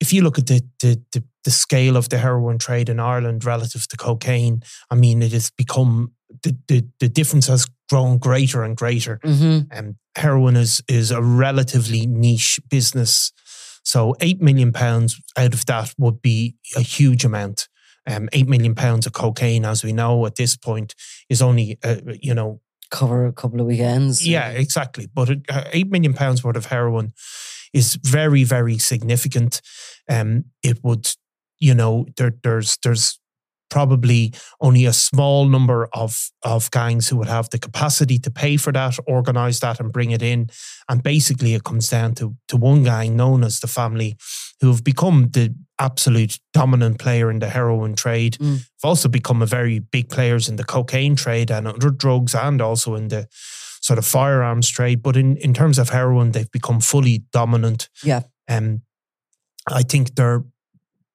If 0.00 0.12
you 0.12 0.22
look 0.22 0.38
at 0.38 0.46
the, 0.46 0.62
the 0.80 1.00
the 1.12 1.24
the 1.44 1.50
scale 1.50 1.96
of 1.96 2.08
the 2.08 2.18
heroin 2.18 2.58
trade 2.58 2.88
in 2.88 2.98
Ireland 2.98 3.44
relative 3.44 3.86
to 3.88 3.96
cocaine, 3.96 4.62
I 4.90 4.96
mean, 4.96 5.22
it 5.22 5.32
has 5.32 5.50
become 5.50 6.12
the 6.42 6.56
the, 6.68 6.86
the 6.98 7.08
difference 7.08 7.46
has 7.46 7.66
grown 7.88 8.18
greater 8.18 8.64
and 8.64 8.76
greater. 8.76 9.20
Mm-hmm. 9.24 9.78
Um, 9.78 9.96
heroin 10.16 10.56
is 10.56 10.82
is 10.88 11.10
a 11.10 11.22
relatively 11.22 12.06
niche 12.06 12.58
business, 12.68 13.32
so 13.84 14.14
eight 14.20 14.42
million 14.42 14.72
pounds 14.72 15.20
out 15.38 15.54
of 15.54 15.64
that 15.66 15.94
would 15.96 16.20
be 16.20 16.56
a 16.76 16.80
huge 16.80 17.24
amount. 17.24 17.68
Um, 18.08 18.28
eight 18.32 18.48
million 18.48 18.74
pounds 18.74 19.06
of 19.06 19.12
cocaine, 19.12 19.64
as 19.64 19.82
we 19.82 19.92
know 19.92 20.26
at 20.26 20.36
this 20.36 20.56
point, 20.56 20.94
is 21.28 21.42
only 21.42 21.78
uh, 21.82 21.96
you 22.20 22.34
know 22.34 22.60
cover 22.90 23.26
a 23.26 23.32
couple 23.32 23.60
of 23.60 23.66
weekends. 23.66 24.26
Yeah, 24.26 24.50
exactly. 24.50 25.08
But 25.12 25.30
uh, 25.48 25.64
eight 25.72 25.90
million 25.90 26.14
pounds 26.14 26.42
worth 26.44 26.56
of 26.56 26.66
heroin 26.66 27.12
is 27.72 27.96
very, 27.96 28.44
very 28.44 28.78
significant. 28.78 29.60
Um, 30.08 30.46
it 30.62 30.82
would, 30.82 31.08
you 31.58 31.74
know, 31.74 32.06
there, 32.16 32.32
there's 32.42 32.78
there's 32.82 33.18
probably 33.68 34.32
only 34.60 34.86
a 34.86 34.92
small 34.92 35.46
number 35.46 35.88
of 35.92 36.30
of 36.42 36.70
gangs 36.70 37.08
who 37.08 37.16
would 37.16 37.28
have 37.28 37.50
the 37.50 37.58
capacity 37.58 38.18
to 38.20 38.30
pay 38.30 38.56
for 38.56 38.72
that, 38.72 38.96
organize 39.06 39.60
that, 39.60 39.80
and 39.80 39.92
bring 39.92 40.12
it 40.12 40.22
in. 40.22 40.48
And 40.88 41.02
basically, 41.02 41.54
it 41.54 41.64
comes 41.64 41.88
down 41.88 42.14
to 42.14 42.36
to 42.48 42.56
one 42.56 42.84
gang 42.84 43.16
known 43.16 43.44
as 43.44 43.60
the 43.60 43.66
family, 43.66 44.16
who 44.60 44.70
have 44.70 44.82
become 44.82 45.28
the 45.32 45.54
absolute 45.78 46.38
dominant 46.52 46.98
player 46.98 47.30
in 47.30 47.38
the 47.38 47.48
heroin 47.48 47.94
trade. 47.94 48.38
Mm. 48.38 48.58
Have 48.58 48.84
also 48.84 49.08
become 49.08 49.42
a 49.42 49.46
very 49.46 49.78
big 49.78 50.08
players 50.08 50.48
in 50.48 50.56
the 50.56 50.64
cocaine 50.64 51.16
trade 51.16 51.50
and 51.50 51.68
other 51.68 51.90
drugs, 51.90 52.34
and 52.34 52.60
also 52.60 52.94
in 52.94 53.08
the 53.08 53.28
sort 53.80 53.98
of 53.98 54.06
firearms 54.06 54.68
trade. 54.68 55.02
But 55.02 55.16
in 55.16 55.36
in 55.36 55.54
terms 55.54 55.78
of 55.78 55.90
heroin, 55.90 56.32
they've 56.32 56.50
become 56.50 56.80
fully 56.80 57.24
dominant. 57.32 57.88
Yeah. 58.02 58.22
Um, 58.48 58.82
I 59.68 59.82
think 59.82 60.14
they're 60.14 60.44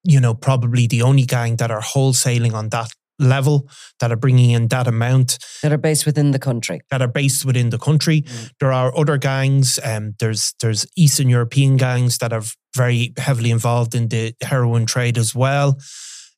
you 0.03 0.19
know, 0.19 0.33
probably 0.33 0.87
the 0.87 1.01
only 1.01 1.23
gang 1.23 1.57
that 1.57 1.71
are 1.71 1.81
wholesaling 1.81 2.53
on 2.53 2.69
that 2.69 2.91
level, 3.21 3.69
that 3.99 4.11
are 4.11 4.17
bringing 4.17 4.51
in 4.51 4.67
that 4.69 4.87
amount, 4.87 5.37
That 5.61 5.71
are 5.71 5.77
based 5.77 6.05
within 6.05 6.31
the 6.31 6.39
country. 6.39 6.81
that 6.89 7.01
are 7.01 7.07
based 7.07 7.45
within 7.45 7.69
the 7.69 7.77
country. 7.77 8.25
There 8.59 8.71
are 8.73 8.95
other 8.97 9.17
gangs. 9.17 9.79
Um, 9.83 10.15
there's 10.19 10.53
there's 10.61 10.85
Eastern 10.95 11.29
European 11.29 11.77
gangs 11.77 12.17
that 12.17 12.33
are 12.33 12.43
very 12.75 13.13
heavily 13.17 13.51
involved 13.51 13.95
in 13.95 14.07
the 14.09 14.33
heroin 14.41 14.85
trade 14.85 15.17
as 15.17 15.35
well. 15.35 15.77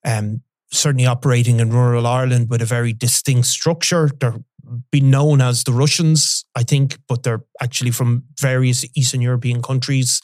Um, 0.06 0.42
certainly 0.72 1.06
operating 1.06 1.60
in 1.60 1.70
rural 1.70 2.08
Ireland 2.08 2.50
with 2.50 2.62
a 2.62 2.66
very 2.66 2.94
distinct 2.94 3.48
structure. 3.48 4.10
They're 4.20 4.40
been 4.92 5.12
known 5.12 5.42
as 5.42 5.64
the 5.64 5.74
Russians, 5.74 6.46
I 6.56 6.64
think, 6.64 6.98
but 7.08 7.24
they're 7.24 7.44
actually 7.62 7.92
from 7.92 8.24
various 8.40 8.86
Eastern 8.96 9.22
European 9.22 9.62
countries. 9.62 10.20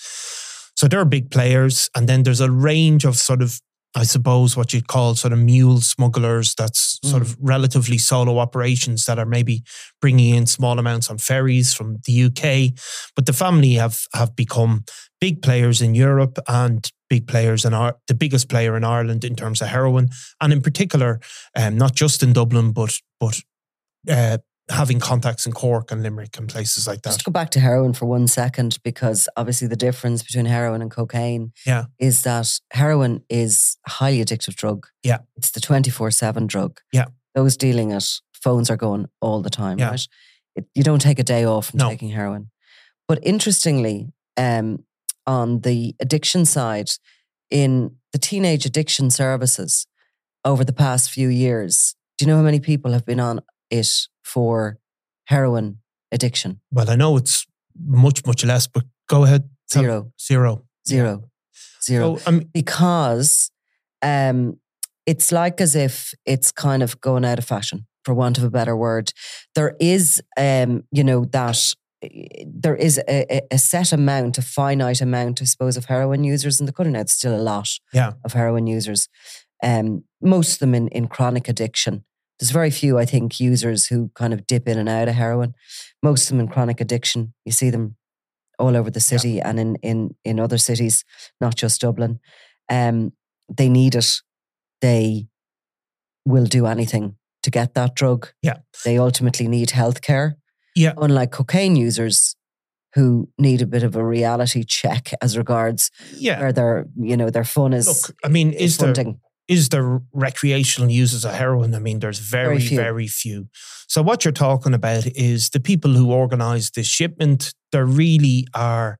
So 0.75 0.87
they're 0.87 1.05
big 1.05 1.29
players. 1.29 1.89
And 1.93 2.07
then 2.07 2.23
there's 2.23 2.39
a 2.41 2.49
range 2.49 3.05
of 3.05 3.17
sort 3.17 3.41
of, 3.41 3.59
I 3.95 4.03
suppose, 4.03 4.55
what 4.55 4.71
you'd 4.71 4.87
call 4.87 5.15
sort 5.15 5.33
of 5.33 5.39
mule 5.39 5.81
smugglers 5.81 6.53
that's 6.53 6.99
sort 7.03 7.23
of 7.23 7.35
relatively 7.39 7.97
solo 7.97 8.37
operations 8.37 9.05
that 9.05 9.17
are 9.17 9.25
maybe 9.25 9.63
bringing 9.99 10.35
in 10.35 10.45
small 10.45 10.77
amounts 10.77 11.09
on 11.09 11.17
ferries 11.17 11.73
from 11.73 11.97
the 12.05 12.25
UK. 12.25 12.79
But 13.15 13.25
the 13.25 13.33
family 13.33 13.73
have, 13.73 14.01
have 14.13 14.35
become 14.35 14.85
big 15.19 15.41
players 15.41 15.81
in 15.81 15.95
Europe 15.95 16.37
and 16.47 16.89
big 17.09 17.27
players 17.27 17.65
in 17.65 17.73
our, 17.73 17.97
the 18.07 18.13
biggest 18.13 18.47
player 18.47 18.77
in 18.77 18.83
Ireland 18.83 19.23
in 19.23 19.35
terms 19.35 19.61
of 19.61 19.69
heroin. 19.69 20.09
And 20.39 20.53
in 20.53 20.61
particular, 20.61 21.19
um, 21.55 21.77
not 21.77 21.95
just 21.95 22.21
in 22.21 22.31
Dublin, 22.31 22.71
but, 22.71 22.93
but 23.19 23.41
uh, 24.07 24.37
having 24.69 24.99
contacts 24.99 25.45
in 25.45 25.51
Cork 25.51 25.91
and 25.91 26.03
Limerick 26.03 26.37
and 26.37 26.47
places 26.47 26.85
like 26.87 27.01
that. 27.01 27.09
Just 27.09 27.23
go 27.25 27.31
back 27.31 27.49
to 27.51 27.59
heroin 27.59 27.93
for 27.93 28.05
one 28.05 28.27
second, 28.27 28.77
because 28.83 29.27
obviously 29.35 29.67
the 29.67 29.75
difference 29.75 30.21
between 30.23 30.45
heroin 30.45 30.81
and 30.81 30.91
cocaine 30.91 31.51
Yeah. 31.65 31.85
is 31.99 32.23
that 32.23 32.59
heroin 32.71 33.23
is 33.29 33.77
a 33.87 33.91
highly 33.91 34.23
addictive 34.23 34.55
drug. 34.55 34.87
Yeah. 35.03 35.19
It's 35.35 35.51
the 35.51 35.59
24 35.59 36.11
7 36.11 36.47
drug. 36.47 36.79
Yeah. 36.93 37.05
Those 37.35 37.57
dealing 37.57 37.91
it, 37.91 38.05
phones 38.33 38.69
are 38.69 38.77
going 38.77 39.07
all 39.21 39.41
the 39.41 39.49
time, 39.49 39.79
Yeah. 39.79 39.89
right? 39.89 40.07
It, 40.55 40.65
you 40.75 40.83
don't 40.83 41.01
take 41.01 41.19
a 41.19 41.23
day 41.23 41.45
off 41.45 41.67
from 41.71 41.77
No. 41.79 41.89
taking 41.89 42.09
heroin. 42.09 42.49
But 43.07 43.19
interestingly, 43.23 44.13
um, 44.37 44.85
on 45.25 45.61
the 45.61 45.95
addiction 45.99 46.45
side, 46.45 46.91
in 47.49 47.95
the 48.13 48.19
teenage 48.19 48.65
addiction 48.65 49.09
services 49.09 49.87
over 50.45 50.63
the 50.63 50.73
past 50.73 51.09
few 51.11 51.27
years, 51.27 51.95
do 52.17 52.25
you 52.25 52.27
know 52.31 52.37
how 52.37 52.43
many 52.43 52.59
people 52.59 52.91
have 52.91 53.05
been 53.05 53.19
on 53.19 53.39
it 53.71 53.87
for 54.23 54.77
heroin 55.25 55.79
addiction? 56.11 56.59
Well, 56.71 56.89
I 56.89 56.95
know 56.95 57.17
it's 57.17 57.45
much, 57.77 58.25
much 58.25 58.43
less, 58.45 58.67
but 58.67 58.83
go 59.07 59.23
ahead. 59.23 59.49
Zero. 59.71 60.11
Zero. 60.21 60.63
Zero. 60.87 61.29
Zero. 61.83 62.17
So, 62.17 62.29
um, 62.29 62.39
because 62.53 63.51
um, 64.01 64.59
it's 65.05 65.31
like 65.31 65.61
as 65.61 65.75
if 65.75 66.13
it's 66.25 66.51
kind 66.51 66.83
of 66.83 66.99
going 67.01 67.25
out 67.25 67.39
of 67.39 67.45
fashion, 67.45 67.85
for 68.05 68.13
want 68.13 68.37
of 68.37 68.43
a 68.43 68.49
better 68.49 68.75
word. 68.75 69.11
There 69.55 69.75
is, 69.79 70.21
um, 70.37 70.83
you 70.91 71.03
know, 71.03 71.25
that 71.25 71.73
there 72.47 72.75
is 72.75 72.97
a, 73.09 73.25
a- 73.37 73.47
a 73.51 73.57
set 73.57 73.91
amount, 73.91 74.37
a 74.37 74.41
finite 74.41 75.01
amount, 75.01 75.41
I 75.41 75.45
suppose, 75.45 75.75
of 75.77 75.85
heroin 75.85 76.23
users 76.23 76.59
in 76.59 76.65
the 76.65 76.71
country. 76.71 76.93
Now, 76.93 77.01
it's 77.01 77.13
still 77.13 77.35
a 77.35 77.41
lot 77.41 77.69
Yeah. 77.93 78.13
of 78.23 78.33
heroin 78.33 78.67
users, 78.67 79.09
um, 79.61 80.05
most 80.21 80.53
of 80.53 80.59
them 80.59 80.73
in, 80.73 80.87
in 80.89 81.07
chronic 81.07 81.47
addiction. 81.49 82.05
There's 82.39 82.51
very 82.51 82.71
few, 82.71 82.97
I 82.97 83.05
think, 83.05 83.39
users 83.39 83.87
who 83.87 84.11
kind 84.15 84.33
of 84.33 84.47
dip 84.47 84.67
in 84.67 84.77
and 84.77 84.87
out 84.87 85.09
of 85.09 85.15
heroin. 85.15 85.53
Most 86.01 86.23
of 86.23 86.29
them 86.29 86.39
in 86.39 86.47
chronic 86.47 86.79
addiction. 86.79 87.33
You 87.45 87.51
see 87.51 87.69
them 87.69 87.97
all 88.57 88.75
over 88.75 88.89
the 88.89 88.99
city 88.99 89.41
and 89.41 89.59
in, 89.59 89.75
in, 89.77 90.15
in 90.23 90.39
other 90.39 90.57
cities, 90.57 91.03
not 91.41 91.55
just 91.55 91.81
Dublin. 91.81 92.19
Um, 92.69 93.13
they 93.49 93.69
need 93.69 93.95
it. 93.95 94.21
They 94.81 95.27
will 96.25 96.45
do 96.45 96.65
anything 96.65 97.15
to 97.43 97.49
get 97.49 97.73
that 97.73 97.95
drug. 97.95 98.29
Yeah. 98.41 98.57
They 98.85 98.97
ultimately 98.97 99.47
need 99.47 99.69
healthcare. 99.69 100.35
Yeah. 100.75 100.93
Unlike 100.97 101.31
cocaine 101.31 101.75
users 101.75 102.35
who 102.95 103.29
need 103.37 103.61
a 103.61 103.67
bit 103.67 103.83
of 103.83 103.95
a 103.95 104.03
reality 104.03 104.63
check 104.63 105.11
as 105.21 105.37
regards 105.37 105.91
yeah. 106.15 106.39
where 106.39 106.53
their, 106.53 106.87
you 106.97 107.15
know, 107.15 107.29
their 107.29 107.43
fun 107.43 107.73
is 107.73 107.87
Look, 107.87 108.17
I 108.23 108.29
mean, 108.29 108.53
is 108.53 108.77
there. 108.77 108.93
Is 109.49 109.69
there 109.69 109.99
recreational 110.13 110.91
users 110.91 111.25
of 111.25 111.33
heroin? 111.33 111.73
I 111.73 111.79
mean, 111.79 111.99
there's 111.99 112.19
very, 112.19 112.59
Very 112.59 112.75
very 112.75 113.07
few. 113.07 113.33
few. 113.33 113.49
So 113.87 114.03
what 114.03 114.23
you're 114.23 114.31
talking 114.31 114.75
about 114.75 115.07
is 115.07 115.49
the 115.49 115.59
people 115.59 115.93
who 115.93 116.11
organise 116.13 116.69
this 116.69 116.85
shipment. 116.87 117.53
They 117.71 117.81
really 117.81 118.47
are 118.53 118.99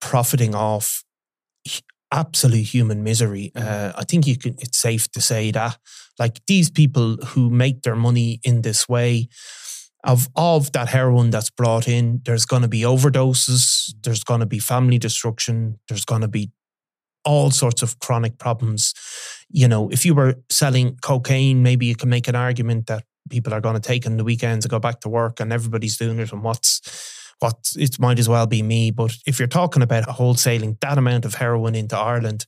profiting 0.00 0.54
off 0.54 1.04
absolute 2.10 2.74
human 2.74 3.04
misery. 3.04 3.52
Uh, 3.54 3.92
I 3.94 4.04
think 4.04 4.26
you 4.26 4.38
can. 4.38 4.56
It's 4.58 4.78
safe 4.78 5.10
to 5.12 5.20
say 5.20 5.50
that, 5.50 5.78
like 6.18 6.40
these 6.46 6.70
people 6.70 7.16
who 7.16 7.50
make 7.50 7.82
their 7.82 7.96
money 7.96 8.40
in 8.42 8.62
this 8.62 8.88
way. 8.88 9.28
Of, 10.04 10.26
of 10.34 10.72
that 10.72 10.88
heroin 10.88 11.30
that's 11.30 11.50
brought 11.50 11.86
in, 11.86 12.22
there's 12.24 12.44
going 12.44 12.62
to 12.62 12.68
be 12.68 12.80
overdoses, 12.80 13.94
there's 14.02 14.24
going 14.24 14.40
to 14.40 14.46
be 14.46 14.58
family 14.58 14.98
destruction, 14.98 15.78
there's 15.88 16.04
going 16.04 16.22
to 16.22 16.28
be 16.28 16.50
all 17.24 17.50
sorts 17.50 17.82
of 17.82 17.98
chronic 18.00 18.38
problems. 18.38 18.94
You 19.52 19.68
know, 19.68 19.88
if 19.90 20.04
you 20.04 20.14
were 20.14 20.34
selling 20.50 20.96
cocaine, 21.02 21.62
maybe 21.62 21.86
you 21.86 21.94
can 21.94 22.08
make 22.08 22.28
an 22.28 22.34
argument 22.36 22.86
that 22.86 23.04
people 23.30 23.52
are 23.54 23.60
going 23.60 23.74
to 23.74 23.88
take 23.88 24.06
on 24.06 24.16
the 24.16 24.24
weekends 24.24 24.64
and 24.64 24.70
go 24.70 24.78
back 24.80 25.00
to 25.00 25.08
work 25.08 25.40
and 25.40 25.52
everybody's 25.52 25.96
doing 25.96 26.18
it 26.18 26.32
and 26.32 26.42
what's 26.42 26.80
what 27.38 27.72
it 27.76 27.98
might 27.98 28.18
as 28.20 28.28
well 28.28 28.46
be 28.46 28.62
me. 28.62 28.90
But 28.92 29.12
if 29.26 29.38
you're 29.38 29.48
talking 29.48 29.82
about 29.82 30.04
wholesaling 30.04 30.78
that 30.80 30.96
amount 30.98 31.24
of 31.24 31.34
heroin 31.34 31.74
into 31.74 31.96
Ireland, 31.96 32.46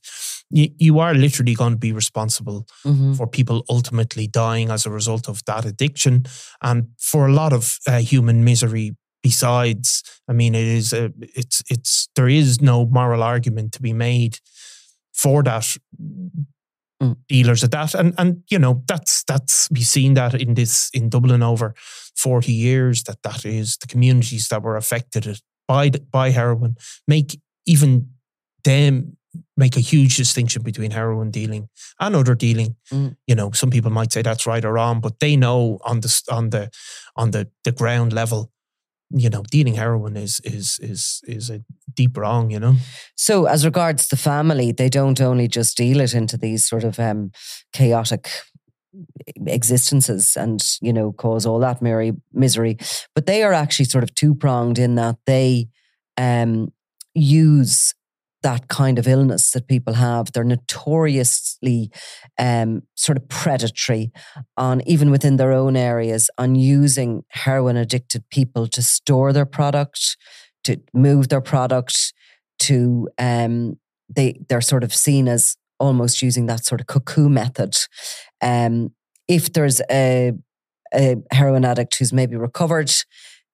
you, 0.49 0.69
you 0.77 0.99
are 0.99 1.13
literally 1.13 1.53
going 1.53 1.73
to 1.73 1.77
be 1.79 1.91
responsible 1.91 2.65
Mhm. 2.85 3.17
for 3.17 3.27
people 3.27 3.65
ultimately 3.69 4.27
dying 4.27 4.71
as 4.71 4.85
a 4.85 4.89
result 4.91 5.27
of 5.27 5.43
that 5.45 5.65
addiction 5.65 6.25
and 6.61 6.87
for 6.97 7.27
a 7.27 7.33
lot 7.33 7.51
of 7.53 7.77
uh, 7.87 7.99
human 7.99 8.43
misery 8.43 8.95
besides 9.23 10.03
i 10.29 10.33
mean 10.33 10.53
it 10.53 10.67
is 10.67 10.93
a, 10.93 11.11
it's 11.35 11.63
it's 11.67 12.07
there 12.15 12.29
is 12.29 12.61
no 12.61 12.85
moral 12.85 13.23
argument 13.23 13.71
to 13.73 13.81
be 13.81 13.91
made 13.91 14.37
for 15.13 15.41
that 15.43 15.75
Mm. 17.03 17.17
dealers 17.27 17.61
at 17.61 17.71
that 17.71 17.93
and 17.93 18.13
and 18.17 18.41
you 18.49 18.57
know 18.57 18.81
that's 18.87 19.23
that's 19.25 19.67
we've 19.69 19.85
seen 19.85 20.13
that 20.13 20.33
in 20.33 20.53
this 20.53 20.89
in 20.93 21.09
dublin 21.09 21.43
over 21.43 21.73
40 22.15 22.53
years 22.53 23.03
that 23.03 23.21
that 23.23 23.43
is 23.43 23.75
the 23.77 23.87
communities 23.87 24.47
that 24.47 24.63
were 24.63 24.77
affected 24.77 25.41
by 25.67 25.89
by 25.89 26.29
heroin 26.29 26.77
make 27.05 27.37
even 27.65 28.07
them 28.63 29.17
make 29.57 29.75
a 29.75 29.81
huge 29.81 30.15
distinction 30.15 30.63
between 30.63 30.91
heroin 30.91 31.31
dealing 31.31 31.67
and 31.99 32.15
other 32.15 32.33
dealing 32.35 32.77
Mm. 32.93 33.17
you 33.27 33.35
know 33.35 33.51
some 33.51 33.69
people 33.71 33.91
might 33.91 34.13
say 34.13 34.21
that's 34.21 34.45
right 34.47 34.63
or 34.63 34.71
wrong 34.73 35.01
but 35.01 35.19
they 35.19 35.35
know 35.35 35.79
on 35.83 35.99
the 35.99 36.21
on 36.31 36.49
the 36.51 36.69
on 37.17 37.31
the 37.31 37.49
the 37.65 37.73
ground 37.73 38.13
level 38.13 38.51
you 39.11 39.29
know 39.29 39.43
dealing 39.51 39.75
heroin 39.75 40.17
is 40.17 40.41
is 40.43 40.79
is 40.81 41.21
is 41.27 41.49
a 41.49 41.61
deep 41.95 42.17
wrong 42.17 42.51
you 42.51 42.59
know? 42.59 42.75
So, 43.15 43.45
as 43.45 43.65
regards 43.65 44.07
the 44.07 44.17
family, 44.17 44.71
they 44.71 44.89
don't 44.89 45.21
only 45.21 45.47
just 45.47 45.77
deal 45.77 46.01
it 46.01 46.13
into 46.13 46.37
these 46.37 46.67
sort 46.67 46.83
of 46.83 46.99
um, 46.99 47.31
chaotic 47.73 48.29
existences 49.47 50.35
and, 50.37 50.63
you 50.81 50.93
know, 50.93 51.11
cause 51.11 51.45
all 51.45 51.59
that 51.59 51.81
misery, 51.81 52.13
misery, 52.33 52.77
but 53.13 53.25
they 53.25 53.43
are 53.43 53.53
actually 53.53 53.85
sort 53.85 54.03
of 54.03 54.13
two 54.15 54.35
pronged 54.35 54.79
in 54.79 54.95
that 54.95 55.17
they 55.25 55.67
um, 56.17 56.71
use 57.13 57.93
that 58.45 58.67
kind 58.67 58.99
of 58.99 59.07
illness 59.07 59.49
that 59.53 59.67
people 59.67 59.95
have. 59.95 60.31
They're 60.31 60.43
notoriously 60.43 61.89
um, 62.37 62.83
sort 62.93 63.17
of 63.17 63.27
predatory 63.27 64.11
on, 64.55 64.87
even 64.87 65.09
within 65.09 65.37
their 65.37 65.51
own 65.51 65.75
areas, 65.75 66.29
on 66.37 66.53
using 66.53 67.23
heroin 67.29 67.75
addicted 67.75 68.23
people 68.29 68.67
to 68.67 68.83
store 68.83 69.33
their 69.33 69.47
product, 69.47 70.15
to 70.63 70.79
move 70.93 71.29
their 71.29 71.41
product, 71.41 72.13
to 72.59 73.09
um 73.17 73.79
they 74.15 74.39
they're 74.47 74.61
sort 74.61 74.83
of 74.83 74.93
seen 74.93 75.27
as 75.27 75.57
almost 75.79 76.21
using 76.21 76.45
that 76.45 76.63
sort 76.63 76.79
of 76.79 76.87
cuckoo 76.87 77.27
method. 77.27 77.75
Um 78.41 78.91
if 79.27 79.51
there's 79.53 79.81
a 79.89 80.33
a 80.93 81.15
heroin 81.31 81.65
addict 81.65 81.97
who's 81.97 82.13
maybe 82.13 82.35
recovered, 82.35 82.91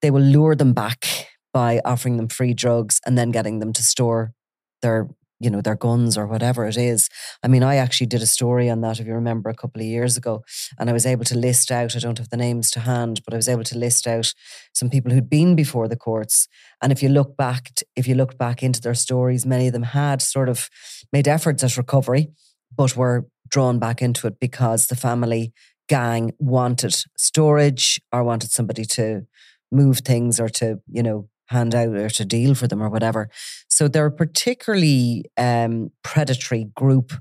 they 0.01 0.11
will 0.11 0.21
lure 0.21 0.53
them 0.55 0.73
back 0.73 1.29
by 1.53 1.79
offering 1.85 2.17
them 2.17 2.27
free 2.27 2.53
drugs 2.53 2.99
and 3.05 3.17
then 3.17 3.31
getting 3.31 3.59
them 3.59 3.71
to 3.73 3.81
store 3.81 4.33
their 4.81 5.07
you 5.41 5.49
know 5.49 5.61
their 5.61 5.75
guns 5.75 6.17
or 6.17 6.27
whatever 6.27 6.67
it 6.67 6.77
is. 6.77 7.09
I 7.43 7.47
mean 7.47 7.63
i 7.63 7.75
actually 7.75 8.07
did 8.07 8.21
a 8.21 8.27
story 8.27 8.69
on 8.69 8.81
that 8.81 8.99
if 8.99 9.07
you 9.07 9.13
remember 9.13 9.49
a 9.49 9.55
couple 9.55 9.81
of 9.81 9.87
years 9.87 10.15
ago 10.17 10.43
and 10.77 10.89
i 10.89 10.93
was 10.93 11.05
able 11.05 11.25
to 11.25 11.37
list 11.37 11.71
out 11.71 11.95
i 11.95 11.99
don't 11.99 12.19
have 12.19 12.29
the 12.29 12.37
names 12.37 12.69
to 12.71 12.81
hand 12.81 13.21
but 13.25 13.33
i 13.33 13.37
was 13.37 13.49
able 13.49 13.63
to 13.63 13.77
list 13.77 14.07
out 14.07 14.33
some 14.73 14.89
people 14.89 15.11
who'd 15.11 15.29
been 15.29 15.55
before 15.55 15.87
the 15.87 15.95
courts 15.95 16.47
and 16.81 16.91
if 16.91 17.01
you 17.01 17.09
look 17.09 17.35
back 17.35 17.71
if 17.95 18.07
you 18.07 18.15
look 18.15 18.37
back 18.37 18.61
into 18.61 18.81
their 18.81 18.93
stories 18.93 19.45
many 19.45 19.67
of 19.67 19.73
them 19.73 19.83
had 19.83 20.21
sort 20.21 20.49
of 20.49 20.69
made 21.11 21.27
efforts 21.27 21.63
at 21.63 21.77
recovery 21.77 22.29
but 22.75 22.95
were 22.95 23.25
drawn 23.49 23.79
back 23.79 24.01
into 24.01 24.27
it 24.27 24.39
because 24.39 24.87
the 24.87 24.95
family 24.95 25.51
gang 25.89 26.31
wanted 26.39 26.95
storage 27.17 27.99
or 28.13 28.23
wanted 28.23 28.51
somebody 28.51 28.85
to 28.85 29.25
move 29.71 29.99
things 29.99 30.39
or 30.39 30.49
to 30.49 30.79
you 30.87 31.03
know 31.03 31.27
hand 31.51 31.75
out 31.75 31.89
or 31.89 32.09
to 32.09 32.25
deal 32.25 32.55
for 32.55 32.67
them 32.67 32.81
or 32.81 32.89
whatever. 32.89 33.29
So 33.67 33.87
they're 33.87 34.07
a 34.07 34.11
particularly 34.11 35.25
um, 35.37 35.91
predatory 36.03 36.65
group, 36.75 37.13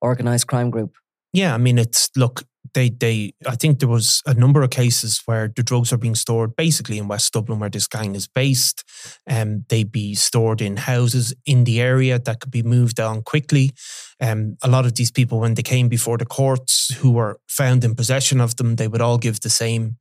organized 0.00 0.46
crime 0.46 0.70
group. 0.70 0.94
Yeah, 1.32 1.54
I 1.54 1.58
mean, 1.58 1.78
it's 1.78 2.10
look, 2.16 2.44
they 2.74 2.90
they 2.90 3.32
I 3.46 3.56
think 3.56 3.78
there 3.78 3.88
was 3.88 4.22
a 4.26 4.34
number 4.34 4.62
of 4.62 4.70
cases 4.70 5.22
where 5.26 5.48
the 5.54 5.62
drugs 5.62 5.92
are 5.92 5.98
being 5.98 6.14
stored 6.14 6.56
basically 6.56 6.98
in 6.98 7.08
West 7.08 7.32
Dublin 7.32 7.58
where 7.58 7.70
this 7.70 7.86
gang 7.86 8.14
is 8.14 8.26
based. 8.26 8.84
Um, 9.28 9.64
they'd 9.68 9.92
be 9.92 10.14
stored 10.14 10.60
in 10.60 10.76
houses 10.76 11.34
in 11.44 11.64
the 11.64 11.80
area 11.80 12.18
that 12.18 12.40
could 12.40 12.50
be 12.50 12.62
moved 12.62 13.00
on 13.00 13.22
quickly. 13.22 13.72
Um, 14.20 14.56
a 14.62 14.68
lot 14.68 14.86
of 14.86 14.94
these 14.94 15.10
people, 15.10 15.40
when 15.40 15.54
they 15.54 15.62
came 15.62 15.88
before 15.88 16.18
the 16.18 16.24
courts, 16.24 16.94
who 16.94 17.10
were 17.10 17.38
found 17.48 17.84
in 17.84 17.94
possession 17.94 18.40
of 18.40 18.56
them, 18.56 18.76
they 18.76 18.88
would 18.88 19.02
all 19.02 19.18
give 19.18 19.40
the 19.40 19.50
same 19.50 19.96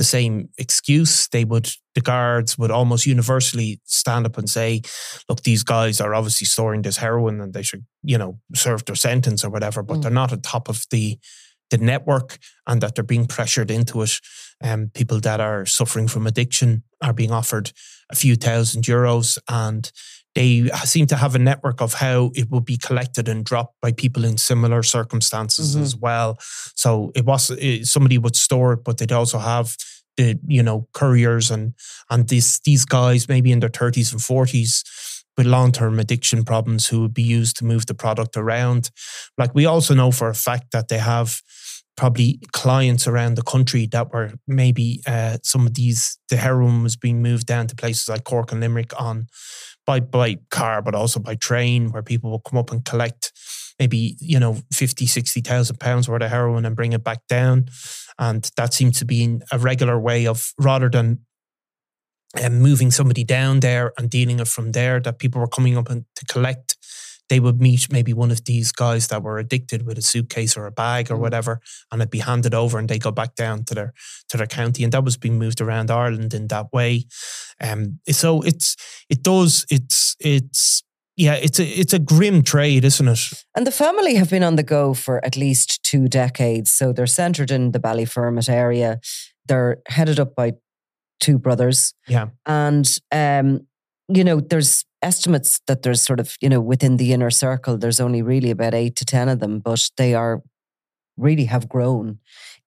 the 0.00 0.04
same 0.04 0.48
excuse. 0.56 1.28
They 1.28 1.44
would, 1.44 1.68
the 1.94 2.00
guards 2.00 2.56
would 2.56 2.70
almost 2.70 3.04
universally 3.04 3.82
stand 3.84 4.24
up 4.24 4.38
and 4.38 4.48
say, 4.48 4.80
look, 5.28 5.42
these 5.42 5.62
guys 5.62 6.00
are 6.00 6.14
obviously 6.14 6.46
storing 6.46 6.80
this 6.80 6.96
heroin 6.96 7.38
and 7.38 7.52
they 7.52 7.62
should, 7.62 7.84
you 8.02 8.16
know, 8.16 8.40
serve 8.54 8.82
their 8.86 8.96
sentence 8.96 9.44
or 9.44 9.50
whatever, 9.50 9.82
but 9.82 9.98
mm. 9.98 10.02
they're 10.02 10.10
not 10.10 10.32
on 10.32 10.40
top 10.40 10.70
of 10.70 10.86
the 10.90 11.18
the 11.68 11.78
network 11.78 12.38
and 12.66 12.80
that 12.80 12.94
they're 12.94 13.04
being 13.04 13.26
pressured 13.26 13.70
into 13.70 14.02
it. 14.02 14.18
Um, 14.64 14.90
people 14.92 15.20
that 15.20 15.38
are 15.38 15.66
suffering 15.66 16.08
from 16.08 16.26
addiction 16.26 16.82
are 17.02 17.12
being 17.12 17.30
offered 17.30 17.70
a 18.10 18.16
few 18.16 18.36
thousand 18.36 18.84
euros 18.84 19.38
and 19.48 19.92
they 20.34 20.68
seem 20.84 21.06
to 21.06 21.16
have 21.16 21.34
a 21.34 21.38
network 21.38 21.80
of 21.80 21.94
how 21.94 22.30
it 22.34 22.50
will 22.50 22.60
be 22.60 22.76
collected 22.76 23.28
and 23.28 23.44
dropped 23.44 23.80
by 23.80 23.92
people 23.92 24.24
in 24.24 24.38
similar 24.38 24.82
circumstances 24.82 25.74
mm-hmm. 25.74 25.82
as 25.82 25.96
well. 25.96 26.38
So 26.76 27.10
it 27.14 27.24
was 27.24 27.52
somebody 27.90 28.18
would 28.18 28.36
store 28.36 28.74
it, 28.74 28.84
but 28.84 28.98
they'd 28.98 29.12
also 29.12 29.38
have 29.38 29.76
the 30.16 30.38
you 30.46 30.62
know 30.62 30.88
couriers 30.92 31.50
and 31.50 31.74
and 32.10 32.28
these 32.28 32.60
these 32.60 32.84
guys 32.84 33.28
maybe 33.28 33.52
in 33.52 33.60
their 33.60 33.68
thirties 33.68 34.12
and 34.12 34.22
forties 34.22 34.84
with 35.36 35.46
long 35.46 35.72
term 35.72 35.98
addiction 35.98 36.44
problems 36.44 36.88
who 36.88 37.00
would 37.00 37.14
be 37.14 37.22
used 37.22 37.56
to 37.56 37.64
move 37.64 37.86
the 37.86 37.94
product 37.94 38.36
around. 38.36 38.90
Like 39.38 39.54
we 39.54 39.66
also 39.66 39.94
know 39.94 40.10
for 40.10 40.28
a 40.28 40.34
fact 40.34 40.72
that 40.72 40.88
they 40.88 40.98
have 40.98 41.40
probably 41.96 42.40
clients 42.52 43.06
around 43.06 43.34
the 43.34 43.42
country 43.42 43.86
that 43.86 44.12
were 44.12 44.32
maybe 44.46 45.02
uh, 45.06 45.38
some 45.42 45.66
of 45.66 45.74
these 45.74 46.18
the 46.28 46.36
heroin 46.36 46.82
was 46.82 46.96
being 46.96 47.22
moved 47.22 47.46
down 47.46 47.66
to 47.66 47.76
places 47.76 48.08
like 48.08 48.24
Cork 48.24 48.52
and 48.52 48.60
Limerick 48.60 48.92
on 49.00 49.26
by 49.86 50.00
by 50.00 50.38
car 50.50 50.82
but 50.82 50.94
also 50.94 51.20
by 51.20 51.34
train 51.34 51.90
where 51.90 52.02
people 52.02 52.30
will 52.30 52.40
come 52.40 52.58
up 52.58 52.70
and 52.70 52.84
collect 52.84 53.32
maybe 53.78 54.16
you 54.20 54.38
know 54.38 54.58
50 54.72 55.06
60,000 55.06 55.78
pounds 55.78 56.08
worth 56.08 56.22
of 56.22 56.30
heroin 56.30 56.64
and 56.64 56.76
bring 56.76 56.92
it 56.92 57.04
back 57.04 57.26
down 57.28 57.66
and 58.20 58.50
that 58.56 58.72
seems 58.72 58.98
to 59.00 59.04
be 59.04 59.40
a 59.50 59.58
regular 59.58 59.98
way 59.98 60.26
of 60.26 60.52
rather 60.58 60.88
than 60.88 61.18
um, 62.40 62.60
moving 62.60 62.92
somebody 62.92 63.24
down 63.24 63.58
there 63.58 63.92
and 63.98 64.08
dealing 64.08 64.38
it 64.38 64.46
from 64.46 64.70
there 64.70 65.00
that 65.00 65.18
people 65.18 65.40
were 65.40 65.48
coming 65.48 65.76
up 65.76 65.90
and 65.90 66.04
to 66.14 66.24
collect 66.26 66.76
they 67.30 67.40
would 67.40 67.60
meet 67.60 67.90
maybe 67.90 68.12
one 68.12 68.32
of 68.32 68.44
these 68.44 68.72
guys 68.72 69.06
that 69.06 69.22
were 69.22 69.38
addicted 69.38 69.86
with 69.86 69.96
a 69.96 70.02
suitcase 70.02 70.56
or 70.56 70.66
a 70.66 70.72
bag 70.72 71.10
or 71.10 71.14
mm. 71.14 71.20
whatever, 71.20 71.60
and 71.90 72.02
it'd 72.02 72.10
be 72.10 72.18
handed 72.18 72.54
over, 72.54 72.76
and 72.76 72.88
they 72.88 72.98
go 72.98 73.12
back 73.12 73.36
down 73.36 73.64
to 73.64 73.74
their 73.74 73.94
to 74.28 74.36
their 74.36 74.48
county, 74.48 74.82
and 74.82 74.92
that 74.92 75.04
was 75.04 75.16
being 75.16 75.38
moved 75.38 75.60
around 75.60 75.90
Ireland 75.90 76.34
in 76.34 76.48
that 76.48 76.72
way. 76.72 77.06
Um, 77.60 78.00
so 78.10 78.42
it's 78.42 78.76
it 79.08 79.22
does 79.22 79.64
it's 79.70 80.16
it's 80.18 80.82
yeah, 81.20 81.34
it's 81.34 81.60
a 81.60 81.66
it's 81.66 81.92
a 81.92 81.98
grim 81.98 82.42
trade, 82.42 82.82
isn't 82.82 83.06
it? 83.06 83.44
And 83.54 83.66
the 83.66 83.70
family 83.70 84.14
have 84.14 84.30
been 84.30 84.42
on 84.42 84.56
the 84.56 84.62
go 84.62 84.94
for 84.94 85.22
at 85.22 85.36
least 85.36 85.82
two 85.82 86.08
decades. 86.08 86.72
So 86.72 86.94
they're 86.94 87.06
centred 87.06 87.50
in 87.50 87.72
the 87.72 87.78
Ballyfermot 87.78 88.48
area. 88.48 89.00
They're 89.46 89.82
headed 89.88 90.18
up 90.18 90.34
by 90.34 90.54
two 91.20 91.38
brothers. 91.38 91.92
Yeah, 92.08 92.28
and 92.46 92.98
um, 93.12 93.66
you 94.08 94.24
know, 94.24 94.40
there's 94.40 94.86
estimates 95.02 95.60
that 95.66 95.82
there's 95.82 96.02
sort 96.02 96.20
of, 96.20 96.36
you 96.40 96.48
know, 96.48 96.60
within 96.60 96.96
the 96.96 97.12
inner 97.12 97.30
circle, 97.30 97.76
there's 97.78 98.00
only 98.00 98.22
really 98.22 98.50
about 98.50 98.74
eight 98.74 98.96
to 98.96 99.04
10 99.04 99.28
of 99.28 99.40
them, 99.40 99.60
but 99.60 99.88
they 99.96 100.14
are 100.14 100.42
really 101.16 101.44
have 101.46 101.68
grown 101.68 102.18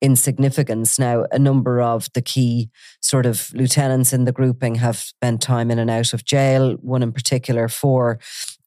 in 0.01 0.15
significance. 0.15 0.99
Now, 0.99 1.25
a 1.31 1.39
number 1.39 1.81
of 1.81 2.09
the 2.13 2.21
key 2.21 2.69
sort 3.01 3.25
of 3.25 3.51
lieutenants 3.53 4.13
in 4.13 4.25
the 4.25 4.31
grouping 4.31 4.75
have 4.75 4.97
spent 4.97 5.41
time 5.41 5.71
in 5.71 5.79
and 5.79 5.89
out 5.89 6.13
of 6.13 6.25
jail, 6.25 6.73
one 6.81 7.03
in 7.03 7.11
particular 7.11 7.67
for 7.69 8.19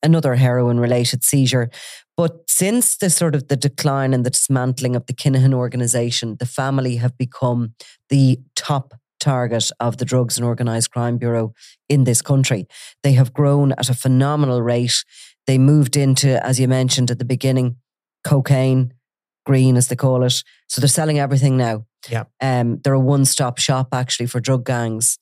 another 0.03 0.37
heroin 0.37 0.81
related 0.81 1.23
seizure. 1.23 1.71
But 2.17 2.49
since 2.49 2.97
the 2.97 3.11
sort 3.11 3.35
of 3.35 3.49
the 3.49 3.57
decline 3.57 4.15
and 4.15 4.25
the 4.25 4.31
dismantling 4.31 4.97
of 4.97 5.07
the 5.07 5.13
Kinahan 5.13 5.53
organization, 5.53 6.37
the 6.39 6.47
family 6.47 6.97
have 6.97 7.19
become 7.19 7.75
the 8.09 8.41
top 8.55 8.95
target 9.21 9.71
of 9.81 9.99
the 9.99 10.05
Drugs 10.05 10.39
and 10.39 10.47
Organised 10.47 10.91
Crime 10.91 11.19
Bureau 11.19 11.53
in 11.89 12.05
this 12.05 12.23
country. 12.23 12.67
They 13.03 13.13
have 13.13 13.33
grown 13.33 13.73
at 13.73 13.91
a 13.91 13.95
phenomenal 13.95 14.63
rate. 14.63 15.05
They 15.47 15.59
moved 15.59 15.97
into, 15.97 16.45
as 16.45 16.59
you 16.59 16.69
mentioned 16.69 17.11
at 17.11 17.19
the 17.19 17.25
beginning, 17.25 17.77
cocaine, 18.25 18.95
green 19.47 19.77
as 19.77 19.89
they 19.89 19.97
call 19.97 20.25
it. 20.25 20.43
So 20.69 20.81
they're 20.81 20.89
selling 20.89 21.19
everything 21.19 21.57
now. 21.57 21.87
Yeah. 22.11 22.25
Um, 22.41 22.81
they're 22.83 22.93
a 22.93 23.01
one 23.01 23.25
stop 23.25 23.59
shop 23.59 23.89
actually 23.93 24.27
for 24.27 24.41
drug 24.41 24.65
gangs. 24.65 25.19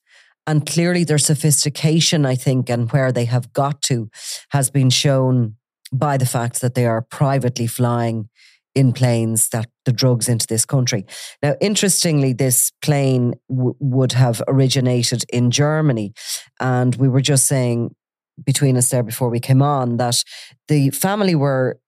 And 0.47 0.65
clearly 0.65 1.03
their 1.03 1.17
sophistication, 1.17 2.25
I 2.25 2.35
think, 2.35 2.69
and 2.69 2.91
where 2.91 3.11
they 3.11 3.25
have 3.25 3.53
got 3.53 3.81
to 3.83 4.09
has 4.49 4.69
been 4.69 4.89
shown 4.89 5.55
by 5.91 6.17
the 6.17 6.25
fact 6.25 6.61
that 6.61 6.75
they 6.75 6.85
are 6.85 7.01
privately 7.01 7.67
flying 7.67 8.29
in 8.75 8.91
planes 8.91 9.49
that 9.49 9.69
the 9.85 9.93
drugs 9.93 10.27
into 10.27 10.45
this 10.45 10.65
country. 10.65 11.05
Now, 11.41 11.55
interestingly, 11.61 12.33
this 12.33 12.71
plane 12.81 13.35
w- 13.49 13.75
would 13.79 14.11
have 14.11 14.41
originated 14.47 15.23
in 15.31 15.49
Germany. 15.49 16.13
And 16.59 16.93
we 16.95 17.07
were 17.07 17.21
just 17.21 17.47
saying 17.47 17.95
between 18.43 18.75
us 18.75 18.89
there 18.89 19.03
before 19.03 19.29
we 19.29 19.39
came 19.39 19.61
on 19.61 19.97
that 19.97 20.21
the 20.67 20.89
family 20.89 21.35
were 21.35 21.79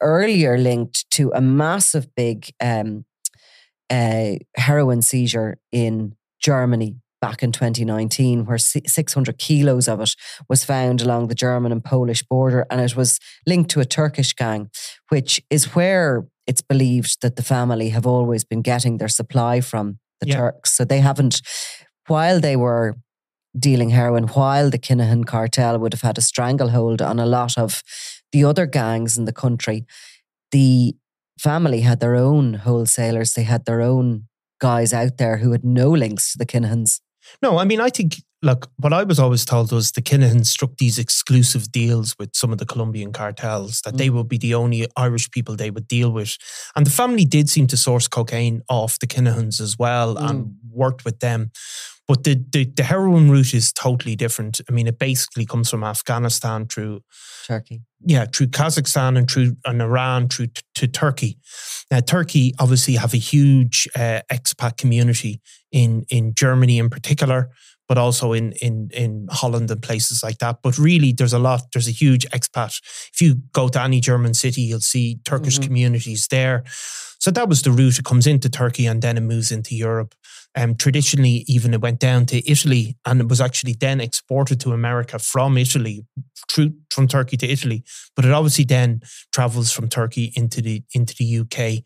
earlier 0.00 0.58
linked 0.58 1.08
to 1.12 1.30
a 1.34 1.40
massive 1.40 2.14
big 2.14 2.50
um, 2.60 3.04
uh, 3.90 4.32
heroin 4.56 5.02
seizure 5.02 5.58
in 5.72 6.14
Germany 6.40 6.96
back 7.20 7.42
in 7.42 7.52
2019, 7.52 8.44
where 8.44 8.58
600 8.58 9.38
kilos 9.38 9.88
of 9.88 10.00
it 10.00 10.14
was 10.48 10.62
found 10.62 11.00
along 11.00 11.28
the 11.28 11.34
German 11.34 11.72
and 11.72 11.82
Polish 11.82 12.22
border. 12.22 12.66
And 12.70 12.82
it 12.82 12.94
was 12.96 13.18
linked 13.46 13.70
to 13.70 13.80
a 13.80 13.86
Turkish 13.86 14.34
gang, 14.34 14.68
which 15.08 15.40
is 15.48 15.74
where 15.74 16.26
it's 16.46 16.60
believed 16.60 17.22
that 17.22 17.36
the 17.36 17.42
family 17.42 17.88
have 17.90 18.06
always 18.06 18.44
been 18.44 18.60
getting 18.60 18.98
their 18.98 19.08
supply 19.08 19.62
from 19.62 19.98
the 20.20 20.28
yeah. 20.28 20.36
Turks. 20.36 20.72
So 20.72 20.84
they 20.84 21.00
haven't, 21.00 21.40
while 22.08 22.40
they 22.40 22.56
were 22.56 22.96
dealing 23.58 23.90
heroin, 23.90 24.24
while 24.24 24.68
the 24.68 24.78
Kinahan 24.78 25.24
cartel 25.24 25.78
would 25.78 25.92
have 25.92 26.02
had 26.02 26.18
a 26.18 26.22
stranglehold 26.22 27.00
on 27.00 27.18
a 27.18 27.26
lot 27.26 27.56
of 27.56 27.82
the 28.34 28.44
other 28.44 28.66
gangs 28.66 29.16
in 29.16 29.26
the 29.26 29.32
country, 29.32 29.86
the 30.50 30.94
family 31.38 31.82
had 31.82 32.00
their 32.00 32.16
own 32.16 32.54
wholesalers. 32.54 33.32
They 33.32 33.44
had 33.44 33.64
their 33.64 33.80
own 33.80 34.26
guys 34.60 34.92
out 34.92 35.18
there 35.18 35.36
who 35.36 35.52
had 35.52 35.64
no 35.64 35.90
links 35.90 36.32
to 36.32 36.38
the 36.38 36.44
Kinahans. 36.44 37.00
No, 37.40 37.58
I 37.58 37.64
mean, 37.64 37.80
I 37.80 37.90
think, 37.90 38.16
look, 38.42 38.70
what 38.76 38.92
I 38.92 39.04
was 39.04 39.20
always 39.20 39.44
told 39.44 39.70
was 39.70 39.92
the 39.92 40.02
Kinahan 40.02 40.44
struck 40.44 40.76
these 40.78 40.98
exclusive 40.98 41.70
deals 41.70 42.16
with 42.18 42.34
some 42.34 42.52
of 42.52 42.58
the 42.58 42.66
Colombian 42.66 43.12
cartels, 43.12 43.80
that 43.82 43.94
mm. 43.94 43.98
they 43.98 44.10
would 44.10 44.28
be 44.28 44.36
the 44.36 44.54
only 44.54 44.86
Irish 44.96 45.30
people 45.30 45.54
they 45.54 45.70
would 45.70 45.86
deal 45.86 46.10
with. 46.10 46.36
And 46.74 46.84
the 46.84 46.90
family 46.90 47.24
did 47.24 47.48
seem 47.48 47.68
to 47.68 47.76
source 47.76 48.08
cocaine 48.08 48.62
off 48.68 48.98
the 48.98 49.06
Kinahans 49.06 49.60
as 49.60 49.78
well 49.78 50.16
mm. 50.16 50.28
and 50.28 50.56
worked 50.70 51.04
with 51.04 51.20
them. 51.20 51.52
But 52.06 52.24
the, 52.24 52.44
the, 52.52 52.64
the 52.66 52.82
heroin 52.82 53.30
route 53.30 53.54
is 53.54 53.72
totally 53.72 54.14
different. 54.14 54.60
I 54.68 54.72
mean, 54.72 54.86
it 54.86 54.98
basically 54.98 55.46
comes 55.46 55.70
from 55.70 55.82
Afghanistan 55.82 56.66
through 56.66 57.00
Turkey. 57.46 57.82
Yeah, 58.06 58.26
through 58.26 58.48
Kazakhstan 58.48 59.16
and 59.16 59.30
through 59.30 59.56
and 59.64 59.80
Iran 59.80 60.28
through 60.28 60.48
t- 60.48 60.62
to 60.74 60.86
Turkey. 60.86 61.38
Now, 61.90 62.00
Turkey 62.00 62.52
obviously 62.58 62.96
have 62.96 63.14
a 63.14 63.18
huge 63.18 63.88
uh, 63.96 64.20
expat 64.30 64.76
community 64.76 65.40
in 65.72 66.04
in 66.10 66.34
Germany 66.34 66.78
in 66.78 66.90
particular, 66.90 67.48
but 67.88 67.96
also 67.96 68.34
in 68.34 68.52
in 68.60 68.90
in 68.92 69.26
Holland 69.30 69.70
and 69.70 69.80
places 69.82 70.22
like 70.22 70.38
that. 70.38 70.58
But 70.62 70.76
really, 70.76 71.12
there's 71.12 71.32
a 71.32 71.38
lot. 71.38 71.62
There's 71.72 71.88
a 71.88 71.92
huge 72.04 72.26
expat. 72.30 72.80
If 73.14 73.22
you 73.22 73.36
go 73.52 73.68
to 73.68 73.82
any 73.82 74.00
German 74.00 74.34
city, 74.34 74.60
you'll 74.62 74.80
see 74.80 75.18
Turkish 75.24 75.58
Mhm. 75.58 75.62
communities 75.66 76.26
there. 76.28 76.64
So 77.18 77.30
that 77.30 77.48
was 77.48 77.62
the 77.62 77.70
route. 77.72 77.98
It 77.98 78.04
comes 78.04 78.26
into 78.26 78.50
Turkey 78.50 78.84
and 78.86 79.00
then 79.00 79.16
it 79.16 79.22
moves 79.22 79.50
into 79.50 79.74
Europe. 79.74 80.14
Um, 80.56 80.74
traditionally, 80.76 81.44
even 81.48 81.74
it 81.74 81.80
went 81.80 81.98
down 81.98 82.26
to 82.26 82.48
Italy, 82.50 82.96
and 83.04 83.20
it 83.20 83.28
was 83.28 83.40
actually 83.40 83.74
then 83.74 84.00
exported 84.00 84.60
to 84.60 84.72
America 84.72 85.18
from 85.18 85.58
Italy, 85.58 86.04
through 86.50 86.74
from 86.90 87.08
Turkey 87.08 87.36
to 87.38 87.46
Italy. 87.48 87.82
But 88.14 88.24
it 88.24 88.30
obviously 88.32 88.64
then 88.64 89.00
travels 89.32 89.72
from 89.72 89.88
Turkey 89.88 90.32
into 90.36 90.62
the 90.62 90.82
into 90.94 91.14
the 91.18 91.24
UK. 91.40 91.82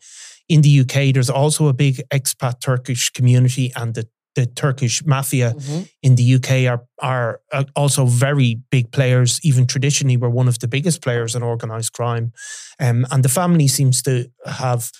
In 0.47 0.61
the 0.61 0.79
UK, 0.81 1.11
there's 1.13 1.29
also 1.31 1.67
a 1.67 1.73
big 1.73 2.01
expat 2.13 2.59
Turkish 2.61 3.09
community, 3.09 3.71
and 3.75 3.95
the 3.95 4.07
the 4.35 4.45
Turkish 4.45 5.03
mafia 5.05 5.53
Mhm. 5.53 5.89
in 6.03 6.15
the 6.15 6.35
UK 6.35 6.67
are 6.67 6.83
are 7.01 7.41
uh, 7.51 7.63
also 7.75 8.05
very 8.05 8.61
big 8.69 8.91
players. 8.91 9.39
Even 9.43 9.65
traditionally, 9.65 10.17
were 10.17 10.29
one 10.29 10.47
of 10.47 10.59
the 10.59 10.67
biggest 10.67 11.01
players 11.01 11.35
in 11.35 11.41
organised 11.43 11.93
crime, 11.93 12.31
um, 12.79 13.05
and 13.09 13.23
the 13.23 13.29
family 13.29 13.67
seems 13.67 14.01
to 14.03 14.29
have 14.45 14.91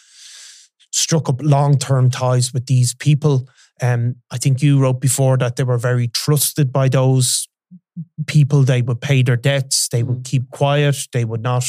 struck 0.91 1.29
up 1.29 1.39
long 1.41 1.77
term 1.77 2.09
ties 2.09 2.51
with 2.53 2.65
these 2.65 2.95
people. 2.95 3.47
Um, 3.81 4.15
I 4.31 4.37
think 4.37 4.61
you 4.61 4.79
wrote 4.79 4.99
before 5.01 5.37
that 5.37 5.55
they 5.55 5.63
were 5.63 5.77
very 5.77 6.07
trusted 6.07 6.71
by 6.71 6.89
those 6.89 7.47
people. 8.27 8.63
They 8.63 8.81
would 8.81 9.01
pay 9.01 9.23
their 9.23 9.37
debts. 9.37 9.87
They 9.89 10.03
would 10.03 10.23
keep 10.23 10.49
quiet. 10.51 11.07
They 11.11 11.25
would 11.25 11.41
not 11.41 11.65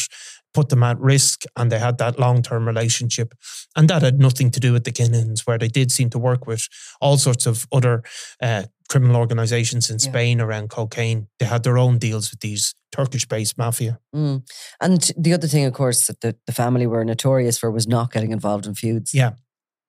put 0.53 0.69
them 0.69 0.83
at 0.83 0.99
risk, 0.99 1.45
and 1.57 1.71
they 1.71 1.79
had 1.79 1.99
that 1.99 2.19
long 2.19 2.43
term 2.43 2.67
relationship. 2.67 3.35
And 3.77 3.89
that 3.89 4.03
had 4.03 4.19
nothing 4.19 4.51
to 4.51 4.61
do 4.61 4.73
with 4.73 4.85
the 4.85 4.93
Kinahans, 4.93 5.47
where 5.47 5.59
they 5.59 5.69
did 5.69 5.93
seem 5.93 6.11
to 6.11 6.19
work 6.19 6.47
with 6.47 6.69
all 7.01 7.19
sorts 7.19 7.47
of 7.47 7.67
other 7.71 8.03
uh, 8.43 8.65
criminal 8.89 9.17
organizations 9.17 9.89
in 9.91 9.99
Yeah. 10.01 10.11
Spain 10.11 10.41
around 10.41 10.69
cocaine. 10.71 11.29
They 11.39 11.47
had 11.47 11.63
their 11.63 11.79
own 11.79 11.99
deals 11.99 12.31
with 12.33 12.41
these 12.41 12.75
Turkish 12.91 13.27
based 13.29 13.57
mafia. 13.57 14.01
Mm. 14.15 14.43
And 14.81 15.11
the 15.17 15.33
other 15.33 15.47
thing, 15.47 15.65
of 15.67 15.73
course, 15.73 16.09
that 16.09 16.21
the, 16.21 16.35
the 16.47 16.53
family 16.53 16.87
were 16.87 17.05
notorious 17.05 17.57
for 17.57 17.71
was 17.71 17.87
not 17.87 18.13
getting 18.13 18.33
involved 18.33 18.67
in 18.67 18.75
feuds. 18.75 19.15
Yeah. 19.15 19.33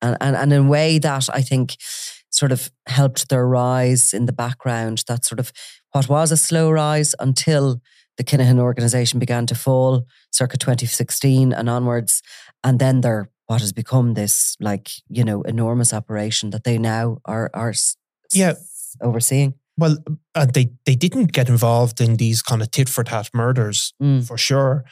And, 0.00 0.16
and, 0.20 0.36
and 0.36 0.52
in 0.52 0.66
a 0.66 0.68
way 0.68 0.98
that 1.00 1.28
I 1.32 1.42
think 1.42 1.76
sort 2.32 2.50
of 2.52 2.70
helped 2.86 3.28
their 3.28 3.46
rise 3.46 4.12
in 4.12 4.26
the 4.26 4.32
background, 4.32 5.04
that 5.06 5.24
sort 5.24 5.38
of 5.38 5.52
what 5.92 6.08
was 6.08 6.32
a 6.32 6.36
slow 6.36 6.70
rise 6.70 7.14
until 7.20 7.80
the 8.16 8.24
Kinahan 8.24 8.58
organization 8.58 9.18
began 9.20 9.46
to 9.46 9.54
fall 9.54 10.06
circa 10.32 10.56
2016 10.58 11.52
and 11.52 11.68
onwards. 11.68 12.22
And 12.64 12.78
then 12.78 13.00
they're 13.02 13.28
what 13.46 13.60
has 13.60 13.72
become 13.72 14.14
this 14.14 14.56
like, 14.60 14.90
you 15.08 15.24
know, 15.24 15.42
enormous 15.42 15.92
operation 15.92 16.50
that 16.50 16.64
they 16.64 16.78
now 16.78 17.18
are, 17.26 17.50
are 17.52 17.74
Yeah. 18.32 18.54
overseeing. 19.02 19.54
Well, 19.76 19.98
uh, 20.34 20.46
they, 20.46 20.70
they 20.86 20.94
didn't 20.94 21.32
get 21.32 21.48
involved 21.48 22.00
in 22.00 22.16
these 22.16 22.40
kind 22.42 22.62
of 22.62 22.70
tit 22.70 22.88
for 22.88 23.04
tat 23.04 23.28
murders 23.34 23.92
Mm. 24.02 24.24
for 24.26 24.38
sure. 24.38 24.84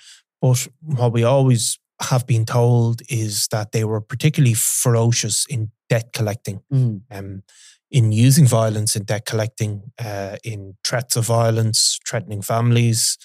But 0.43 0.69
what 0.83 1.13
we 1.13 1.23
always 1.23 1.79
have 2.03 2.27
been 2.27 2.45
told 2.47 3.03
is 3.09 3.47
that 3.51 3.73
they 3.73 3.85
were 3.85 4.01
particularly 4.01 4.55
ferocious 4.55 5.47
in 5.49 5.71
debt 5.89 6.13
collecting, 6.13 6.61
Mm. 6.73 7.03
um, 7.11 7.43
in 7.91 8.13
using 8.13 8.47
violence 8.47 8.95
in 8.97 9.05
debt 9.05 9.27
collecting, 9.27 9.93
uh, 9.99 10.37
in 10.45 10.77
threats 10.85 11.17
of 11.17 11.27
violence, 11.27 11.99
threatening 12.09 12.43
families, 12.43 13.19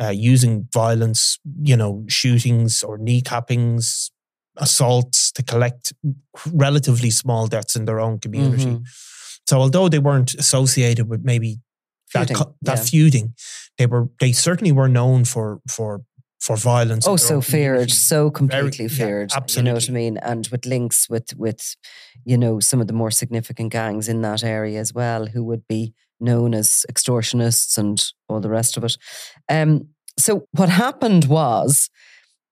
uh, 0.00 0.08
using 0.08 0.68
violence, 0.72 1.38
you 1.62 1.76
know, 1.76 2.04
shootings 2.08 2.82
or 2.82 2.98
kneecappings, 2.98 4.10
assaults 4.56 5.32
to 5.32 5.42
collect 5.42 5.92
relatively 6.52 7.10
small 7.10 7.46
debts 7.48 7.74
in 7.76 7.84
their 7.86 8.00
own 8.00 8.18
community. 8.18 8.66
Mhm. 8.66 8.84
So 9.48 9.58
although 9.60 9.88
they 9.88 9.98
weren't 9.98 10.34
associated 10.34 11.08
with 11.08 11.22
maybe 11.24 11.60
that 12.14 12.28
Feuding, 12.28 12.36
co- 12.36 12.54
that 12.62 12.78
yeah. 12.78 12.84
feuding, 12.84 13.34
they 13.78 13.86
were 13.86 14.08
they 14.20 14.32
certainly 14.32 14.72
were 14.72 14.88
known 14.88 15.24
for 15.24 15.60
for 15.68 16.02
for 16.42 16.56
violence. 16.56 17.06
Oh, 17.06 17.16
so 17.16 17.40
feared, 17.40 17.74
community. 17.76 17.92
so 17.92 18.30
completely 18.30 18.86
yeah, 18.86 18.96
feared. 18.96 19.32
You 19.56 19.62
know 19.62 19.74
what 19.74 19.88
I 19.88 19.92
mean? 19.92 20.16
And 20.18 20.48
with 20.50 20.66
links 20.66 21.08
with 21.08 21.28
with, 21.36 21.76
you 22.24 22.36
know, 22.36 22.58
some 22.60 22.80
of 22.80 22.88
the 22.88 22.92
more 22.92 23.12
significant 23.12 23.70
gangs 23.72 24.08
in 24.08 24.22
that 24.22 24.42
area 24.42 24.80
as 24.80 24.92
well, 24.92 25.26
who 25.26 25.44
would 25.44 25.66
be 25.68 25.94
known 26.18 26.52
as 26.54 26.84
extortionists 26.90 27.78
and 27.78 28.04
all 28.28 28.40
the 28.40 28.50
rest 28.50 28.76
of 28.76 28.82
it. 28.84 28.96
Um, 29.48 29.88
so 30.18 30.46
what 30.52 30.68
happened 30.68 31.24
was 31.26 31.88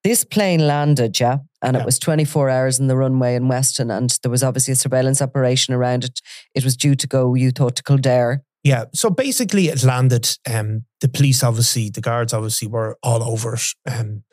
this 0.05 0.25
plane 0.25 0.67
landed, 0.67 1.19
yeah, 1.21 1.39
and 1.61 1.75
Yeah. 1.75 1.83
it 1.83 1.87
was 1.87 1.99
24 1.99 2.49
hours 2.49 2.79
in 2.81 2.87
the 2.87 2.97
runway 2.97 3.35
in 3.35 3.49
Weston, 3.49 3.91
and 3.91 4.09
there 4.23 4.31
was 4.31 4.43
obviously 4.43 4.73
a 4.73 4.77
surveillance 4.77 5.21
operation 5.21 5.75
around 5.75 6.05
it. 6.05 6.21
It 6.55 6.65
was 6.65 6.77
due 6.77 6.95
to 6.95 7.07
go, 7.07 7.35
you 7.35 7.51
thought, 7.51 7.77
to 7.77 7.83
Kildare. 7.83 8.43
Yeah. 8.63 8.85
So 8.93 9.11
basically, 9.11 9.69
it 9.69 9.83
landed. 9.85 10.29
Um, 10.51 10.85
the 11.01 11.09
police, 11.09 11.43
obviously, 11.43 11.91
the 11.91 12.01
guards, 12.01 12.33
obviously, 12.33 12.69
were 12.69 12.99
all 13.03 13.23
over 13.23 13.55
it. 13.55 13.63
Um, 13.91 14.25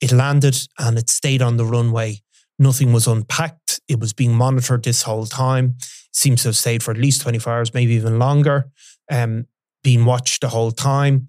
it 0.00 0.12
landed 0.12 0.56
and 0.78 0.98
it 0.98 1.08
stayed 1.08 1.40
on 1.42 1.56
the 1.56 1.64
runway. 1.64 2.20
Nothing 2.58 2.92
was 2.92 3.06
unpacked. 3.06 3.80
It 3.88 4.00
was 4.00 4.12
being 4.12 4.34
monitored 4.34 4.84
this 4.84 5.02
whole 5.02 5.26
time. 5.26 5.76
Seems 6.12 6.42
to 6.42 6.48
have 6.48 6.56
stayed 6.56 6.82
for 6.82 6.90
at 6.90 6.98
least 6.98 7.22
24 7.22 7.52
hours, 7.52 7.74
maybe 7.74 7.94
even 7.94 8.18
longer. 8.18 8.70
Um, 9.10 9.46
being 9.84 10.04
watched 10.04 10.40
the 10.40 10.48
whole 10.48 10.72
time. 10.72 11.28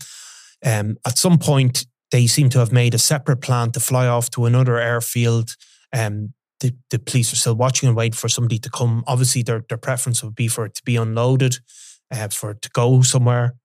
Um, 0.66 0.98
at 1.06 1.18
some 1.18 1.38
point, 1.38 1.86
they 2.12 2.26
seem 2.26 2.50
to 2.50 2.60
have 2.60 2.72
made 2.72 2.94
a 2.94 3.00
separate 3.00 3.42
plan 3.42 3.72
to 3.72 3.80
fly 3.80 4.08
off 4.08 4.30
to 4.32 4.46
another 4.46 4.80
airfield. 4.80 5.56
Um, 5.94 6.34
the, 6.60 6.76
the 6.90 7.00
police 7.00 7.32
are 7.32 7.36
still 7.36 7.56
watching 7.56 7.88
and 7.88 7.96
waiting 7.96 8.14
for 8.14 8.30
somebody 8.30 8.58
to 8.60 8.70
come. 8.70 9.04
Obviously, 9.06 9.44
their, 9.44 9.64
their 9.70 9.78
preference 9.78 10.24
would 10.24 10.36
be 10.36 10.48
for 10.48 10.66
it 10.66 10.74
to 10.76 10.84
be 10.84 10.96
unloaded, 10.96 11.58
uh, 12.12 12.28
for 12.30 12.52
it 12.52 12.62
to 12.62 12.70
go 12.74 13.02
somewhere, 13.02 13.56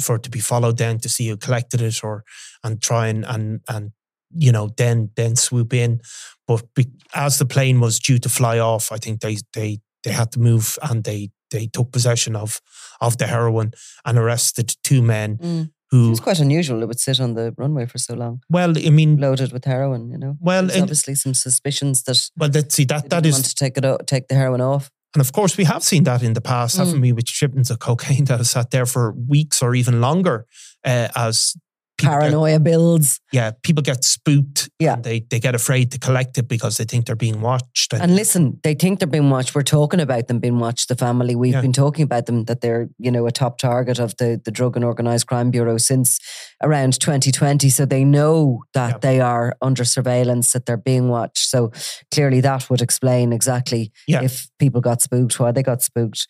for 0.00 0.16
it 0.16 0.22
to 0.24 0.30
be 0.30 0.40
followed 0.40 0.76
down 0.76 0.98
to 0.98 1.08
see 1.08 1.28
who 1.28 1.36
collected 1.36 1.80
it, 1.80 2.02
or 2.04 2.24
and 2.64 2.80
try 2.82 3.08
and 3.08 3.24
and 3.24 3.60
and 3.68 3.92
you 4.34 4.52
know 4.52 4.70
then 4.76 5.10
then 5.16 5.36
swoop 5.36 5.72
in. 5.74 6.00
But 6.46 6.62
be, 6.74 6.86
as 7.14 7.38
the 7.38 7.46
plane 7.46 7.80
was 7.80 7.98
due 7.98 8.18
to 8.18 8.28
fly 8.28 8.58
off, 8.58 8.90
I 8.92 8.96
think 8.98 9.20
they 9.20 9.36
they 9.52 9.80
they 10.02 10.12
had 10.12 10.32
to 10.32 10.40
move 10.40 10.78
and 10.82 11.04
they 11.04 11.30
they 11.50 11.66
took 11.66 11.92
possession 11.92 12.34
of 12.36 12.60
of 13.00 13.16
the 13.18 13.26
heroin 13.26 13.72
and 14.04 14.18
arrested 14.18 14.74
two 14.82 15.02
men 15.02 15.38
It 15.42 15.68
who. 15.90 16.10
was 16.10 16.20
quite 16.20 16.40
unusual 16.40 16.82
it 16.82 16.86
would 16.86 16.98
sit 17.00 17.20
on 17.20 17.34
the 17.34 17.52
runway 17.58 17.84
for 17.86 17.98
so 17.98 18.14
long, 18.14 18.40
Well, 18.48 18.72
I 18.78 18.90
mean, 18.90 19.18
loaded 19.18 19.52
with 19.52 19.64
heroin. 19.66 20.08
You 20.10 20.16
know, 20.18 20.36
Well, 20.40 20.66
There's 20.66 20.80
obviously 20.82 21.14
some 21.14 21.34
suspicions 21.34 22.02
that 22.04 22.30
well, 22.38 22.50
let's 22.52 22.74
see 22.74 22.84
that 22.86 23.10
that 23.10 23.24
want 23.26 23.44
to 23.44 23.54
take 23.54 23.76
it 23.76 23.84
o- 23.84 23.98
take 24.06 24.28
the 24.28 24.34
heroin 24.34 24.60
off. 24.62 24.90
And 25.14 25.20
of 25.20 25.32
course, 25.32 25.56
we 25.56 25.64
have 25.64 25.82
seen 25.82 26.04
that 26.04 26.22
in 26.22 26.32
the 26.32 26.40
past, 26.40 26.78
haven't 26.78 26.98
Mm. 26.98 27.02
we, 27.02 27.12
with 27.12 27.28
shipments 27.28 27.70
of 27.70 27.78
cocaine 27.78 28.24
that 28.28 28.38
have 28.38 28.46
sat 28.46 28.70
there 28.70 28.86
for 28.86 29.12
weeks 29.28 29.62
or 29.62 29.74
even 29.74 30.00
longer 30.00 30.46
uh, 30.84 31.08
as 31.14 31.54
people 32.02 32.14
get- 32.16 32.20
Paranoia 32.20 32.60
builds. 32.60 33.20
yeah, 33.32 33.52
people 33.62 33.82
get 33.82 34.04
spooked. 34.04 34.68
Yeah. 34.78 34.94
and 34.94 35.04
they, 35.04 35.20
they 35.30 35.40
get 35.40 35.54
afraid 35.54 35.90
to 35.92 35.98
collect 35.98 36.36
it 36.38 36.48
because 36.48 36.76
they 36.76 36.84
think 36.84 37.06
they're 37.06 37.16
being 37.16 37.40
watched. 37.40 37.92
And 37.94 38.14
listen, 38.16 38.58
they 38.62 38.74
think 38.74 38.98
they're 38.98 39.06
being 39.08 39.30
watched. 39.30 39.54
We're 39.54 39.62
talking 39.62 40.00
about 40.00 40.28
them 40.28 40.38
being 40.40 40.58
watched. 40.58 40.88
The 40.88 40.96
family, 40.96 41.34
we've 41.34 41.52
Yeah. 41.54 41.60
been 41.60 41.72
talking 41.72 42.02
about 42.02 42.26
them 42.26 42.44
that 42.44 42.60
they're, 42.60 42.88
you 42.98 43.10
know, 43.10 43.26
a 43.26 43.30
top 43.32 43.58
target 43.58 43.98
of 43.98 44.16
the 44.18 44.40
the 44.44 44.50
Drug 44.50 44.76
and 44.76 44.84
Organised 44.84 45.26
Crime 45.26 45.50
Bureau 45.50 45.78
since 45.78 46.18
around 46.62 46.98
2020. 47.00 47.70
So 47.70 47.84
they 47.86 48.04
know 48.04 48.62
that 48.74 48.90
Yeah. 48.94 48.98
they 48.98 49.20
are 49.20 49.56
under 49.62 49.84
surveillance, 49.84 50.52
that 50.52 50.66
they're 50.66 50.76
being 50.76 51.08
watched. 51.08 51.48
So 51.48 51.70
clearly, 52.10 52.40
that 52.40 52.68
would 52.70 52.82
explain 52.82 53.32
exactly 53.32 53.92
Yeah. 54.08 54.22
if 54.22 54.48
people 54.58 54.80
got 54.80 55.00
spooked, 55.02 55.38
why 55.38 55.52
they 55.52 55.62
got 55.62 55.82
spooked. 55.82 56.26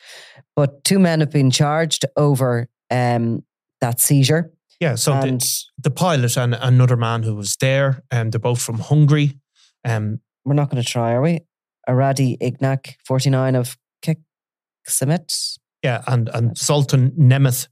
But 0.57 0.85
two 0.85 0.99
men 0.99 1.21
have 1.21 1.31
been 1.31 1.51
charged 1.51 2.05
over 2.17 2.69
um, 2.91 3.43
that 3.81 4.01
seizure, 4.01 4.53
yeah, 4.83 4.97
so 4.97 5.13
the, 5.13 5.29
and 5.29 5.45
the 5.79 5.91
pilot 5.91 6.37
and 6.37 6.55
another 6.55 6.97
man 6.97 7.23
who 7.23 7.37
was 7.37 7.57
there, 7.57 8.03
um, 8.11 8.31
they're 8.31 8.41
both 8.41 8.61
from 8.61 8.81
Hungary. 8.81 9.39
Um, 9.85 10.19
we're 10.45 10.55
not 10.55 10.71
going 10.71 10.83
to 10.83 10.89
try, 10.89 11.13
are 11.13 11.23
we? 11.23 11.41
Aradi 11.89 12.37
Ignac, 12.41 12.95
49 13.07 13.55
of 13.55 13.77
Kecskemét. 14.05 15.59
yeah, 15.85 16.03
and, 16.09 16.29
and 16.35 16.59
Zoltan 16.59 17.13
Nemeth, 17.13 17.69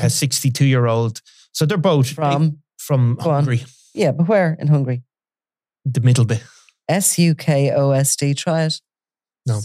a 0.00 0.08
62 0.22 0.64
year 0.64 0.86
old. 0.86 1.20
So 1.50 1.66
they're 1.66 1.78
both 1.78 2.10
From, 2.10 2.58
from 2.78 3.16
Go 3.16 3.30
on. 3.30 3.44
Hungary, 3.44 3.64
yeah, 3.92 4.12
but 4.12 4.28
where 4.28 4.56
in 4.60 4.68
Hungary? 4.68 5.02
the 5.84 6.00
middle 6.00 6.24
bit. 6.24 6.44
S 6.88 7.18
U 7.18 7.34
K 7.34 7.72
O 7.72 7.90
S 7.90 8.14
D. 8.14 8.34
Try 8.34 8.64
it. 8.66 8.80
No. 9.46 9.58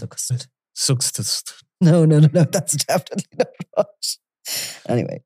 Sucks 0.74 1.44
No, 1.80 2.04
no, 2.04 2.18
no, 2.18 2.28
no. 2.32 2.42
That's 2.42 2.72
definitely 2.86 3.24
not 3.38 3.48
right. 3.76 4.18
Anyway. 4.88 5.22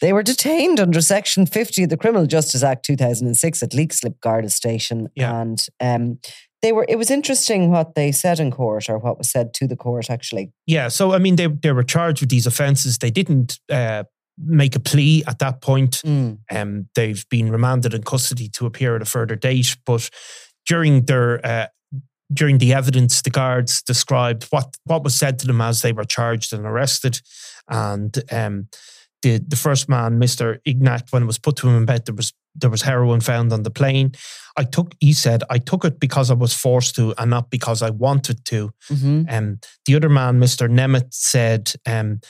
they 0.00 0.12
were 0.12 0.22
detained 0.22 0.80
under 0.80 1.00
Section 1.00 1.46
50 1.46 1.84
of 1.84 1.90
the 1.90 1.96
Criminal 1.96 2.26
Justice 2.26 2.62
Act 2.62 2.84
2006 2.84 3.62
at 3.62 3.70
Leixlip 3.70 4.20
Garda 4.20 4.50
Station. 4.50 5.08
Yeah. 5.14 5.40
And 5.40 5.64
um, 5.80 6.18
they 6.62 6.72
were, 6.72 6.86
it 6.88 6.96
was 6.96 7.10
interesting 7.10 7.70
what 7.70 7.94
they 7.94 8.12
said 8.12 8.40
in 8.40 8.50
court 8.50 8.88
or 8.88 8.98
what 8.98 9.18
was 9.18 9.30
said 9.30 9.52
to 9.54 9.66
the 9.66 9.76
court 9.76 10.10
actually. 10.10 10.52
Yeah, 10.66 10.88
so 10.88 11.12
I 11.12 11.18
mean, 11.18 11.36
they 11.36 11.48
they 11.48 11.72
were 11.72 11.82
charged 11.82 12.20
with 12.20 12.30
these 12.30 12.46
offences. 12.46 12.98
They 12.98 13.10
didn't 13.10 13.58
uh, 13.70 14.04
make 14.38 14.76
a 14.76 14.80
plea 14.80 15.24
at 15.26 15.40
that 15.40 15.60
point. 15.60 16.02
Mm. 16.04 16.38
Um, 16.50 16.88
they've 16.94 17.24
been 17.28 17.50
remanded 17.50 17.94
in 17.94 18.02
custody 18.02 18.48
to 18.50 18.66
appear 18.66 18.96
at 18.96 19.02
a 19.02 19.06
further 19.06 19.36
date. 19.36 19.76
But 19.84 20.08
during 20.66 21.04
their 21.06 21.44
uh, 21.44 21.66
during 22.32 22.58
the 22.58 22.72
evidence, 22.72 23.22
the 23.22 23.30
guards 23.30 23.82
described 23.82 24.44
what, 24.50 24.76
what 24.84 25.04
was 25.04 25.14
said 25.14 25.38
to 25.40 25.46
them 25.46 25.60
as 25.60 25.82
they 25.82 25.92
were 25.92 26.04
charged 26.04 26.52
and 26.52 26.64
arrested. 26.64 27.20
And 27.68 28.16
um, 28.30 28.68
the, 29.22 29.38
the 29.38 29.56
first 29.56 29.88
man, 29.88 30.18
Mr. 30.18 30.58
Ignat, 30.64 31.12
when 31.12 31.22
it 31.22 31.26
was 31.26 31.38
put 31.38 31.56
to 31.56 31.68
him 31.68 31.76
in 31.76 31.84
bed, 31.84 32.06
there 32.06 32.14
was 32.14 32.32
there 32.54 32.70
was 32.70 32.82
heroin 32.82 33.20
found 33.20 33.52
on 33.52 33.62
the 33.62 33.70
plane. 33.70 34.12
I 34.56 34.64
took, 34.64 34.94
he 35.00 35.12
said, 35.12 35.42
I 35.48 35.58
took 35.58 35.84
it 35.84 35.98
because 35.98 36.30
I 36.30 36.34
was 36.34 36.54
forced 36.54 36.94
to 36.96 37.14
and 37.18 37.30
not 37.30 37.50
because 37.50 37.82
I 37.82 37.90
wanted 37.90 38.44
to. 38.46 38.70
Mm-hmm. 38.90 39.22
Um, 39.28 39.58
the 39.86 39.96
other 39.96 40.08
man, 40.08 40.38
Mr. 40.38 40.70
Nemeth, 40.70 41.12
said 41.14 41.72
um, 41.86 42.20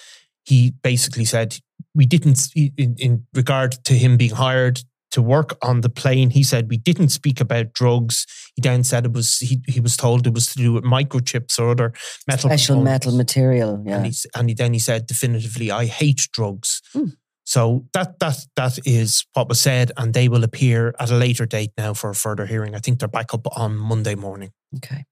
he 0.45 0.73
basically 0.83 1.25
said 1.25 1.59
we 1.95 2.07
didn't, 2.07 2.49
in, 2.55 2.97
in 2.99 3.27
regard 3.35 3.73
to 3.85 3.95
him 3.95 4.17
being 4.17 4.35
hired 4.35 4.81
to 5.11 5.23
work 5.23 5.57
on 5.63 5.83
the 5.83 5.91
plane, 5.91 6.31
he 6.31 6.43
said 6.43 6.71
we 6.71 6.79
didn't 6.79 7.11
speak 7.11 7.41
about 7.41 7.73
drugs. 7.73 8.27
He 8.55 8.63
then 8.63 8.85
said 8.85 9.07
it 9.07 9.13
was 9.13 9.39
he, 9.39 9.63
he 9.67 9.81
was 9.81 9.97
told 9.97 10.27
it 10.27 10.35
was 10.35 10.47
to 10.49 10.59
do 10.59 10.75
with 10.75 10.85
microchips 10.85 11.59
or 11.59 11.71
other 11.71 11.93
metal 12.29 12.51
Special 12.51 12.83
metal 12.83 13.13
material. 13.17 13.83
Yeah. 13.87 13.97
And, 13.97 14.07
he, 14.07 14.13
and 14.35 14.49
he, 14.51 14.55
then 14.55 14.73
he 14.75 14.79
said 14.79 15.07
definitively, 15.07 15.71
I 15.71 15.87
hate 15.87 16.29
drugs. 16.33 16.83
Hmm. 16.93 17.11
So 17.45 17.87
that 17.93 18.19
that 18.21 18.39
that 18.57 18.79
is 18.85 19.25
what 19.33 19.49
was 19.49 19.61
said, 19.61 19.91
and 19.97 20.15
they 20.15 20.29
will 20.29 20.45
appear 20.45 20.95
at 21.01 21.11
a 21.11 21.17
later 21.17 21.47
date 21.47 21.73
now 21.77 21.95
for 21.95 22.11
a 22.11 22.15
further 22.15 22.47
hearing. 22.47 22.75
I 22.75 22.79
think 22.79 22.99
they're 22.99 23.09
back 23.09 23.35
up 23.35 23.47
on 23.57 23.77
Monday 23.77 24.15
morning. 24.15 24.53
Okay. 24.77 25.05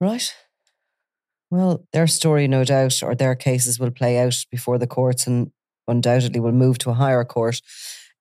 Right. 0.00 0.32
Well, 1.50 1.86
their 1.92 2.06
story, 2.06 2.46
no 2.46 2.64
doubt, 2.64 3.02
or 3.02 3.14
their 3.14 3.34
cases 3.34 3.80
will 3.80 3.90
play 3.90 4.18
out 4.18 4.36
before 4.50 4.78
the 4.78 4.86
courts 4.86 5.26
and 5.26 5.50
undoubtedly 5.88 6.40
will 6.40 6.52
move 6.52 6.78
to 6.78 6.90
a 6.90 6.94
higher 6.94 7.24
court. 7.24 7.60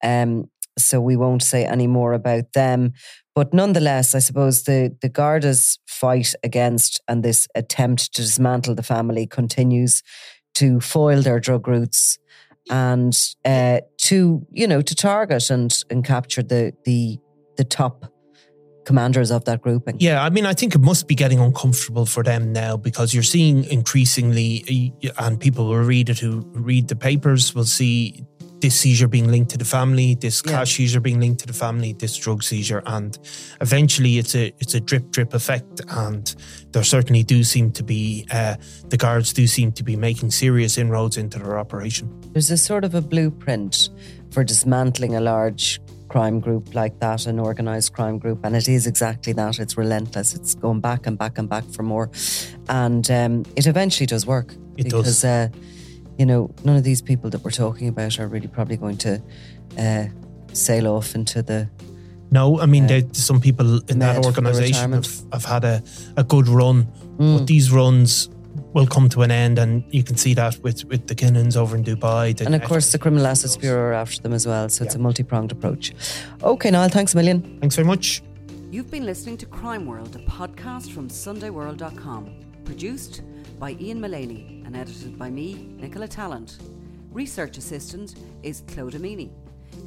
Um, 0.03 0.49
so 0.77 0.99
we 0.99 1.15
won't 1.15 1.43
say 1.43 1.65
any 1.65 1.87
more 1.87 2.13
about 2.13 2.53
them. 2.53 2.93
But 3.39 3.53
nonetheless, 3.53 4.15
I 4.15 4.19
suppose 4.19 4.63
the, 4.63 4.93
the 5.01 5.07
Garda's 5.07 5.79
fight 5.87 6.35
against 6.43 6.99
and 7.07 7.23
this 7.23 7.47
attempt 7.55 8.13
to 8.15 8.21
dismantle 8.21 8.75
the 8.75 8.83
family 8.83 9.25
continues 9.27 10.03
to 10.55 10.81
foil 10.81 11.21
their 11.21 11.39
drug 11.39 11.65
routes 11.65 12.19
and 12.69 13.17
uh, 13.45 13.79
to, 13.99 14.45
you 14.51 14.67
know, 14.67 14.81
to 14.81 14.93
target 14.93 15.49
and, 15.49 15.73
and 15.89 16.03
capture 16.03 16.43
the, 16.43 16.73
the, 16.83 17.17
the 17.55 17.63
top 17.63 18.11
commanders 18.83 19.31
of 19.31 19.45
that 19.45 19.61
grouping. 19.61 19.95
Yeah, 20.01 20.21
I 20.21 20.29
mean, 20.29 20.45
I 20.45 20.53
think 20.53 20.75
it 20.75 20.81
must 20.81 21.07
be 21.07 21.15
getting 21.15 21.39
uncomfortable 21.39 22.05
for 22.05 22.23
them 22.23 22.51
now 22.51 22.75
because 22.75 23.13
you're 23.13 23.23
seeing 23.23 23.63
increasingly, 23.63 24.93
and 25.17 25.39
people 25.39 25.69
will 25.69 25.77
read 25.77 26.09
it 26.09 26.19
who 26.19 26.41
read 26.55 26.89
the 26.89 26.95
papers 26.97 27.55
will 27.55 27.63
see 27.63 28.25
this 28.61 28.75
seizure 28.75 29.07
being 29.07 29.29
linked 29.31 29.51
to 29.51 29.57
the 29.57 29.65
family, 29.65 30.15
this 30.15 30.41
Yeah. 30.45 30.51
cash 30.51 30.75
seizure 30.75 30.99
being 30.99 31.19
linked 31.19 31.39
to 31.41 31.47
the 31.47 31.53
family, 31.53 31.93
this 31.93 32.15
drug 32.17 32.43
seizure, 32.43 32.81
and 32.85 33.17
eventually 33.61 34.17
it's 34.17 34.35
a 34.35 34.51
it's 34.59 34.73
a 34.73 34.79
drip 34.79 35.11
drip 35.11 35.33
effect, 35.33 35.81
and 35.89 36.35
there 36.71 36.83
certainly 36.83 37.23
do 37.23 37.43
seem 37.43 37.71
to 37.71 37.83
be 37.83 38.25
uh, 38.31 38.55
the 38.89 38.97
guards 38.97 39.33
do 39.33 39.47
seem 39.47 39.71
to 39.73 39.83
be 39.83 39.95
making 39.95 40.31
serious 40.31 40.77
inroads 40.77 41.17
into 41.17 41.39
their 41.39 41.57
operation. 41.57 42.09
There's 42.33 42.51
a 42.51 42.57
sort 42.57 42.83
of 42.85 42.95
a 42.95 43.01
blueprint 43.01 43.89
for 44.31 44.43
dismantling 44.43 45.15
a 45.15 45.21
large 45.21 45.79
crime 46.09 46.39
group 46.39 46.73
like 46.73 46.99
that, 46.99 47.27
an 47.27 47.39
organized 47.39 47.93
crime 47.93 48.17
group, 48.17 48.43
and 48.43 48.55
it 48.55 48.67
is 48.67 48.87
exactly 48.87 49.31
that. 49.33 49.59
It's 49.59 49.77
relentless. 49.77 50.33
It's 50.33 50.55
going 50.55 50.81
back 50.81 51.05
and 51.07 51.17
back 51.17 51.37
and 51.37 51.47
back 51.47 51.65
for 51.71 51.83
more, 51.83 52.09
and 52.67 53.09
um, 53.11 53.45
it 53.55 53.67
eventually 53.67 54.07
does 54.07 54.25
work. 54.25 54.53
It 54.77 54.89
does. 54.89 55.21
because, 55.21 55.23
Uh, 55.23 55.47
you 56.19 56.25
know, 56.25 56.51
none 56.65 56.75
of 56.75 56.83
these 56.83 57.01
people 57.01 57.29
that 57.31 57.43
we're 57.43 57.51
talking 57.65 57.87
about 57.87 58.19
are 58.19 58.27
really 58.27 58.47
probably 58.47 58.77
going 58.77 58.97
to 58.97 59.21
uh, 59.79 60.05
sail 60.53 60.85
off 60.87 61.15
into 61.15 61.41
the. 61.41 61.67
No, 62.31 62.59
I 62.59 62.65
mean, 62.67 62.83
Uh, 62.83 62.87
there, 62.89 63.03
some 63.13 63.39
people 63.39 63.79
in 63.91 63.99
that 63.99 64.23
organization 64.25 64.91
have, 64.91 65.07
have 65.33 65.45
had 65.45 65.63
a, 65.63 65.81
a 66.17 66.23
good 66.23 66.47
run, 66.47 66.87
Mm. 67.17 67.37
but 67.37 67.47
these 67.47 67.71
runs 67.71 68.29
will 68.73 68.87
come 68.87 69.09
to 69.09 69.21
an 69.23 69.31
end, 69.31 69.57
and 69.59 69.83
you 69.91 70.03
can 70.03 70.15
see 70.17 70.33
that 70.35 70.57
with, 70.63 70.85
with 70.85 71.07
the 71.07 71.15
Kinahans 71.15 71.55
over 71.57 71.75
in 71.75 71.83
Dubai. 71.83 72.39
And 72.45 72.53
of 72.55 72.63
course, 72.63 72.91
the 72.91 72.99
Criminal 72.99 73.25
Assets 73.27 73.57
Bureau 73.57 73.81
are 73.89 73.93
after 73.93 74.21
them 74.21 74.33
as 74.33 74.45
well. 74.45 74.69
So 74.69 74.83
it's 74.85 74.95
a 74.95 74.99
multi 74.99 75.23
pronged 75.23 75.51
approach. 75.51 75.93
Okay, 76.43 76.69
Niall, 76.71 76.89
thanks 76.89 77.13
a 77.13 77.17
million. 77.17 77.57
Thanks 77.61 77.75
very 77.75 77.87
much. 77.87 78.21
You've 78.71 78.91
been 78.91 79.05
listening 79.05 79.37
to 79.37 79.45
Crime 79.47 79.85
World, 79.85 80.15
a 80.15 80.19
podcast 80.19 80.91
from 80.93 81.09
SundayWorld.com. 81.09 82.23
Produced 82.69 83.23
by 83.57 83.71
Ian 83.79 83.99
Mullaney 83.99 84.61
and 84.63 84.77
edited 84.77 85.17
by 85.17 85.31
me, 85.31 85.73
Nicola 85.79 86.07
Tallant. 86.07 86.59
Research 87.11 87.57
assistant 87.57 88.13
is 88.43 88.61
Claude 88.67 88.93
Amini. 88.93 89.31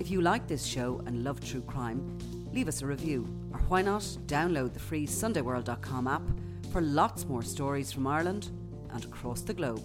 If 0.00 0.10
you 0.10 0.20
like 0.20 0.48
this 0.48 0.64
show 0.64 1.00
and 1.06 1.22
love 1.22 1.40
true 1.40 1.60
crime, 1.60 2.18
leave 2.52 2.66
us 2.66 2.82
a 2.82 2.86
review. 2.86 3.24
Or 3.52 3.60
why 3.68 3.82
not 3.82 4.02
download 4.26 4.74
the 4.74 4.80
free 4.80 5.06
SundayWorld.com 5.06 6.08
app 6.08 6.22
for 6.72 6.80
lots 6.80 7.24
more 7.24 7.42
stories 7.42 7.92
from 7.92 8.08
Ireland 8.08 8.50
and 8.92 9.04
across 9.04 9.42
the 9.42 9.54
globe. 9.54 9.84